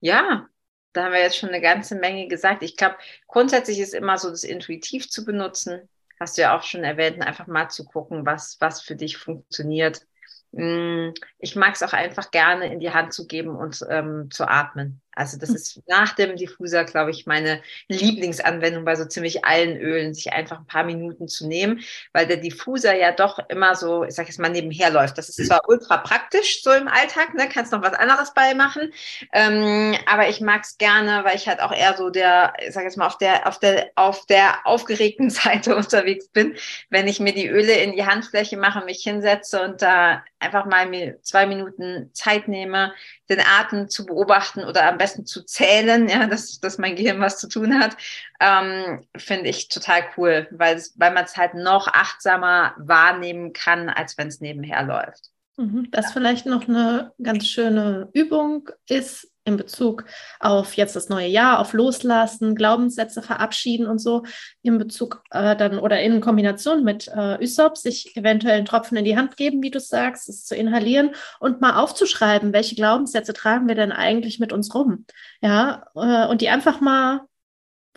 ja, 0.00 0.48
da 0.92 1.04
haben 1.04 1.12
wir 1.12 1.20
jetzt 1.20 1.36
schon 1.36 1.50
eine 1.50 1.60
ganze 1.60 1.94
Menge 1.96 2.28
gesagt. 2.28 2.62
Ich 2.62 2.76
glaube, 2.76 2.96
grundsätzlich 3.26 3.78
ist 3.80 3.94
immer 3.94 4.18
so, 4.18 4.30
das 4.30 4.44
intuitiv 4.44 5.08
zu 5.10 5.24
benutzen. 5.24 5.88
Hast 6.20 6.36
du 6.36 6.42
ja 6.42 6.56
auch 6.56 6.62
schon 6.62 6.84
erwähnt, 6.84 7.22
einfach 7.22 7.46
mal 7.46 7.68
zu 7.68 7.84
gucken, 7.84 8.26
was, 8.26 8.56
was 8.60 8.82
für 8.82 8.96
dich 8.96 9.16
funktioniert. 9.18 10.06
Mm, 10.52 11.10
ich 11.38 11.56
mag 11.56 11.74
es 11.74 11.82
auch 11.82 11.92
einfach 11.92 12.30
gerne 12.30 12.72
in 12.72 12.80
die 12.80 12.90
Hand 12.90 13.12
zu 13.12 13.26
geben 13.26 13.56
und 13.56 13.84
ähm, 13.88 14.30
zu 14.30 14.48
atmen. 14.48 15.00
Also 15.18 15.36
das 15.36 15.50
ist 15.50 15.82
nach 15.88 16.14
dem 16.14 16.36
Diffuser, 16.36 16.84
glaube 16.84 17.10
ich, 17.10 17.26
meine 17.26 17.60
Lieblingsanwendung 17.88 18.84
bei 18.84 18.94
so 18.94 19.04
ziemlich 19.04 19.44
allen 19.44 19.76
Ölen, 19.76 20.14
sich 20.14 20.32
einfach 20.32 20.60
ein 20.60 20.66
paar 20.66 20.84
Minuten 20.84 21.26
zu 21.26 21.48
nehmen, 21.48 21.80
weil 22.12 22.28
der 22.28 22.36
Diffuser 22.36 22.94
ja 22.94 23.10
doch 23.10 23.40
immer 23.48 23.74
so, 23.74 24.04
ich 24.04 24.14
sage 24.14 24.28
jetzt 24.28 24.38
mal, 24.38 24.48
nebenher 24.48 24.90
läuft. 24.90 25.18
Das 25.18 25.28
ist 25.28 25.44
zwar 25.44 25.68
ultra 25.68 25.96
praktisch 25.96 26.62
so 26.62 26.70
im 26.70 26.86
Alltag, 26.86 27.34
ne, 27.34 27.48
kannst 27.52 27.72
noch 27.72 27.82
was 27.82 27.94
anderes 27.94 28.32
beimachen, 28.32 28.92
ähm, 29.32 29.96
aber 30.06 30.28
ich 30.28 30.40
mag 30.40 30.62
es 30.62 30.78
gerne, 30.78 31.24
weil 31.24 31.34
ich 31.34 31.48
halt 31.48 31.60
auch 31.60 31.72
eher 31.72 31.96
so 31.96 32.10
der, 32.10 32.52
ich 32.64 32.72
sage 32.72 32.86
jetzt 32.86 32.96
mal, 32.96 33.06
auf 33.08 33.18
der, 33.18 33.48
auf 33.48 33.58
der, 33.58 33.90
auf 33.96 34.24
der 34.26 34.66
aufgeregten 34.66 35.30
Seite 35.30 35.74
unterwegs 35.74 36.28
bin, 36.28 36.54
wenn 36.90 37.08
ich 37.08 37.18
mir 37.18 37.32
die 37.32 37.48
Öle 37.48 37.72
in 37.72 37.92
die 37.92 38.06
Handfläche 38.06 38.56
mache, 38.56 38.84
mich 38.84 39.02
hinsetze 39.02 39.62
und 39.62 39.82
da 39.82 40.22
einfach 40.38 40.66
mal 40.66 40.86
mir 40.86 41.20
zwei 41.22 41.46
Minuten 41.46 42.10
Zeit 42.12 42.46
nehme, 42.46 42.92
den 43.28 43.40
Atem 43.40 43.88
zu 43.88 44.06
beobachten 44.06 44.64
oder 44.64 44.86
am 44.86 44.98
besten 44.98 45.07
zu 45.14 45.44
zählen, 45.44 46.08
ja, 46.08 46.26
dass, 46.26 46.60
dass 46.60 46.78
mein 46.78 46.96
Gehirn 46.96 47.20
was 47.20 47.38
zu 47.38 47.48
tun 47.48 47.78
hat, 47.78 47.96
ähm, 48.40 49.04
finde 49.16 49.48
ich 49.48 49.68
total 49.68 50.02
cool, 50.16 50.48
weil, 50.50 50.82
weil 50.96 51.12
man 51.12 51.24
es 51.24 51.36
halt 51.36 51.54
noch 51.54 51.88
achtsamer 51.88 52.74
wahrnehmen 52.78 53.52
kann, 53.52 53.88
als 53.88 54.18
wenn 54.18 54.28
es 54.28 54.40
nebenher 54.40 54.82
läuft. 54.84 55.30
Mhm. 55.56 55.88
Das 55.90 56.12
vielleicht 56.12 56.46
noch 56.46 56.68
eine 56.68 57.12
ganz 57.22 57.46
schöne 57.46 58.08
Übung 58.12 58.70
ist, 58.88 59.30
in 59.48 59.56
Bezug 59.56 60.04
auf 60.38 60.74
jetzt 60.74 60.94
das 60.94 61.08
neue 61.08 61.26
Jahr, 61.26 61.58
auf 61.58 61.72
Loslassen, 61.72 62.54
Glaubenssätze 62.54 63.22
verabschieden 63.22 63.86
und 63.86 63.98
so, 63.98 64.24
in 64.62 64.78
Bezug 64.78 65.22
äh, 65.30 65.56
dann 65.56 65.78
oder 65.78 66.00
in 66.00 66.20
Kombination 66.20 66.84
mit 66.84 67.08
äh, 67.08 67.42
Ysop, 67.42 67.76
sich 67.76 68.16
eventuell 68.16 68.58
einen 68.58 68.66
Tropfen 68.66 68.96
in 68.96 69.04
die 69.04 69.16
Hand 69.16 69.36
geben, 69.36 69.62
wie 69.62 69.70
du 69.70 69.80
sagst, 69.80 70.28
es 70.28 70.44
zu 70.44 70.54
inhalieren 70.54 71.10
und 71.40 71.60
mal 71.60 71.76
aufzuschreiben, 71.82 72.52
welche 72.52 72.76
Glaubenssätze 72.76 73.32
tragen 73.32 73.66
wir 73.66 73.74
denn 73.74 73.92
eigentlich 73.92 74.38
mit 74.38 74.52
uns 74.52 74.74
rum. 74.74 75.06
Ja, 75.40 75.86
äh, 75.96 76.26
und 76.28 76.40
die 76.40 76.48
einfach 76.48 76.80
mal 76.80 77.22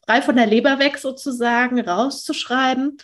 frei 0.05 0.21
von 0.21 0.35
der 0.35 0.47
Leber 0.47 0.79
weg 0.79 0.97
sozusagen 0.97 1.79
rauszuschreiben 1.79 2.97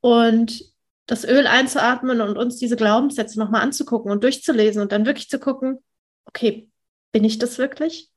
und 0.00 0.62
das 1.06 1.24
Öl 1.24 1.46
einzuatmen 1.46 2.20
und 2.20 2.36
uns 2.36 2.56
diese 2.56 2.76
Glaubenssätze 2.76 3.38
nochmal 3.38 3.62
anzugucken 3.62 4.10
und 4.10 4.24
durchzulesen 4.24 4.82
und 4.82 4.92
dann 4.92 5.06
wirklich 5.06 5.28
zu 5.28 5.38
gucken, 5.38 5.78
okay, 6.26 6.68
bin 7.12 7.24
ich 7.24 7.38
das 7.38 7.58
wirklich? 7.58 8.10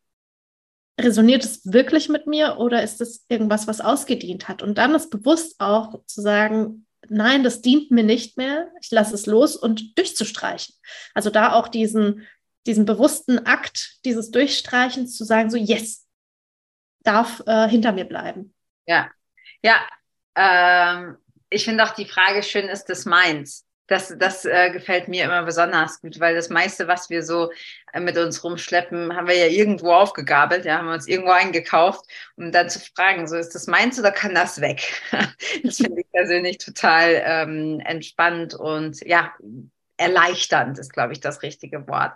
Resoniert 1.00 1.46
es 1.46 1.72
wirklich 1.72 2.10
mit 2.10 2.28
mir 2.28 2.58
oder 2.58 2.84
ist 2.84 3.00
es 3.02 3.26
irgendwas, 3.30 3.68
was 3.68 3.82
ausgedient 3.82 4.48
hat? 4.48 4.62
Und 4.62 4.78
dann 4.78 4.94
ist 4.96 5.10
bewusst 5.10 5.60
auch 5.60 6.04
zu 6.06 6.22
sagen, 6.22 6.86
nein, 7.08 7.44
das 7.44 7.62
dient 7.62 7.92
mir 7.92 8.04
nicht 8.04 8.38
mehr, 8.38 8.70
ich 8.82 8.92
lasse 8.92 9.16
es 9.16 9.26
los 9.26 9.56
und 9.56 9.98
durchzustreichen. 9.98 10.76
Also 11.14 11.30
da 11.30 11.54
auch 11.54 11.68
diesen, 11.70 12.28
diesen 12.68 12.86
bewussten 12.86 13.46
Akt 13.46 14.00
dieses 14.06 14.32
Durchstreichens 14.32 15.16
zu 15.16 15.24
sagen, 15.24 15.50
so 15.50 15.58
yes, 15.58 16.06
darf 17.04 17.42
äh, 17.46 17.70
hinter 17.70 17.92
mir 17.92 18.06
bleiben. 18.06 18.54
Ja, 18.86 19.10
ja. 19.64 19.88
Ähm, 20.36 21.18
ich 21.50 21.66
finde 21.66 21.84
auch 21.84 21.92
die 21.92 22.06
Frage 22.06 22.44
schön, 22.44 22.68
ist 22.68 22.86
das 22.86 23.06
meins? 23.06 23.66
Das, 23.90 24.16
das 24.18 24.46
äh, 24.46 24.70
gefällt 24.72 25.08
mir 25.08 25.26
immer 25.26 25.44
besonders 25.44 26.00
gut, 26.00 26.20
weil 26.20 26.36
das 26.36 26.50
meiste, 26.50 26.88
was 26.88 27.10
wir 27.10 27.24
so 27.24 27.52
äh, 27.92 28.00
mit 28.00 28.18
uns 28.18 28.44
rumschleppen, 28.44 29.16
haben 29.16 29.28
wir 29.28 29.36
ja 29.36 29.48
irgendwo 29.48 29.92
aufgegabelt, 29.92 30.64
ja, 30.66 30.78
haben 30.78 30.88
wir 30.88 30.94
uns 30.94 31.08
irgendwo 31.08 31.32
eingekauft, 31.32 32.06
um 32.38 32.52
dann 32.52 32.70
zu 32.70 32.80
fragen, 32.80 33.28
so 33.28 33.36
ist 33.36 33.56
das 33.56 33.68
meins 33.68 34.00
oder 34.00 34.12
kann 34.12 34.36
das 34.36 34.62
weg? 34.62 35.02
das 35.64 35.78
finde 35.78 36.02
ich 36.02 36.12
persönlich 36.12 36.60
total 36.60 37.22
ähm, 37.26 37.82
entspannt 37.84 38.54
und 38.54 39.06
ja, 39.06 39.34
erleichternd 39.98 40.78
ist, 40.80 40.94
glaube 40.94 41.14
ich, 41.14 41.20
das 41.20 41.42
richtige 41.42 41.88
Wort. 41.88 42.14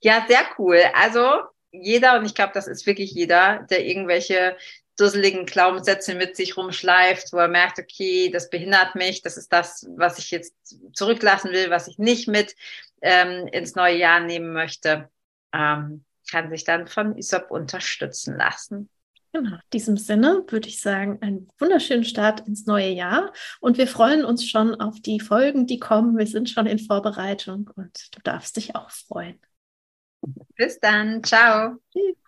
Ja, 0.00 0.24
sehr 0.28 0.42
cool. 0.58 0.80
Also 0.94 1.42
jeder, 1.70 2.18
und 2.18 2.24
ich 2.24 2.34
glaube, 2.34 2.52
das 2.54 2.66
ist 2.66 2.86
wirklich 2.86 3.12
jeder, 3.12 3.66
der 3.70 3.84
irgendwelche 3.84 4.56
dusseligen 4.98 5.46
Glaubenssätze 5.46 6.14
mit 6.14 6.36
sich 6.36 6.56
rumschleift, 6.56 7.32
wo 7.32 7.38
er 7.38 7.48
merkt, 7.48 7.78
okay, 7.78 8.30
das 8.30 8.50
behindert 8.50 8.94
mich, 8.94 9.22
das 9.22 9.36
ist 9.36 9.52
das, 9.52 9.86
was 9.96 10.18
ich 10.18 10.30
jetzt 10.30 10.54
zurücklassen 10.92 11.52
will, 11.52 11.70
was 11.70 11.88
ich 11.88 11.98
nicht 11.98 12.28
mit 12.28 12.54
ähm, 13.00 13.46
ins 13.48 13.74
neue 13.74 13.96
Jahr 13.96 14.20
nehmen 14.20 14.52
möchte, 14.52 15.08
ähm, 15.52 16.04
kann 16.30 16.50
sich 16.50 16.64
dann 16.64 16.86
von 16.86 17.16
ISOP 17.16 17.50
unterstützen 17.50 18.36
lassen. 18.36 18.90
Genau, 19.32 19.56
in 19.56 19.70
diesem 19.72 19.96
Sinne 19.98 20.44
würde 20.48 20.68
ich 20.68 20.80
sagen, 20.80 21.18
einen 21.20 21.48
wunderschönen 21.58 22.04
Start 22.04 22.46
ins 22.48 22.66
neue 22.66 22.88
Jahr 22.88 23.32
und 23.60 23.76
wir 23.76 23.86
freuen 23.86 24.24
uns 24.24 24.48
schon 24.48 24.74
auf 24.74 25.00
die 25.00 25.20
Folgen, 25.20 25.66
die 25.66 25.78
kommen. 25.78 26.16
Wir 26.16 26.26
sind 26.26 26.48
schon 26.48 26.66
in 26.66 26.78
Vorbereitung 26.78 27.70
und 27.76 28.16
du 28.16 28.20
darfst 28.22 28.56
dich 28.56 28.74
auch 28.74 28.90
freuen. 28.90 29.38
Bis 30.56 30.80
dann, 30.80 31.22
ciao. 31.22 31.76
Tschüss. 31.92 32.27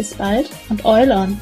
Bis 0.00 0.14
bald 0.14 0.48
und 0.70 0.82
Oil 0.86 1.12
on! 1.12 1.38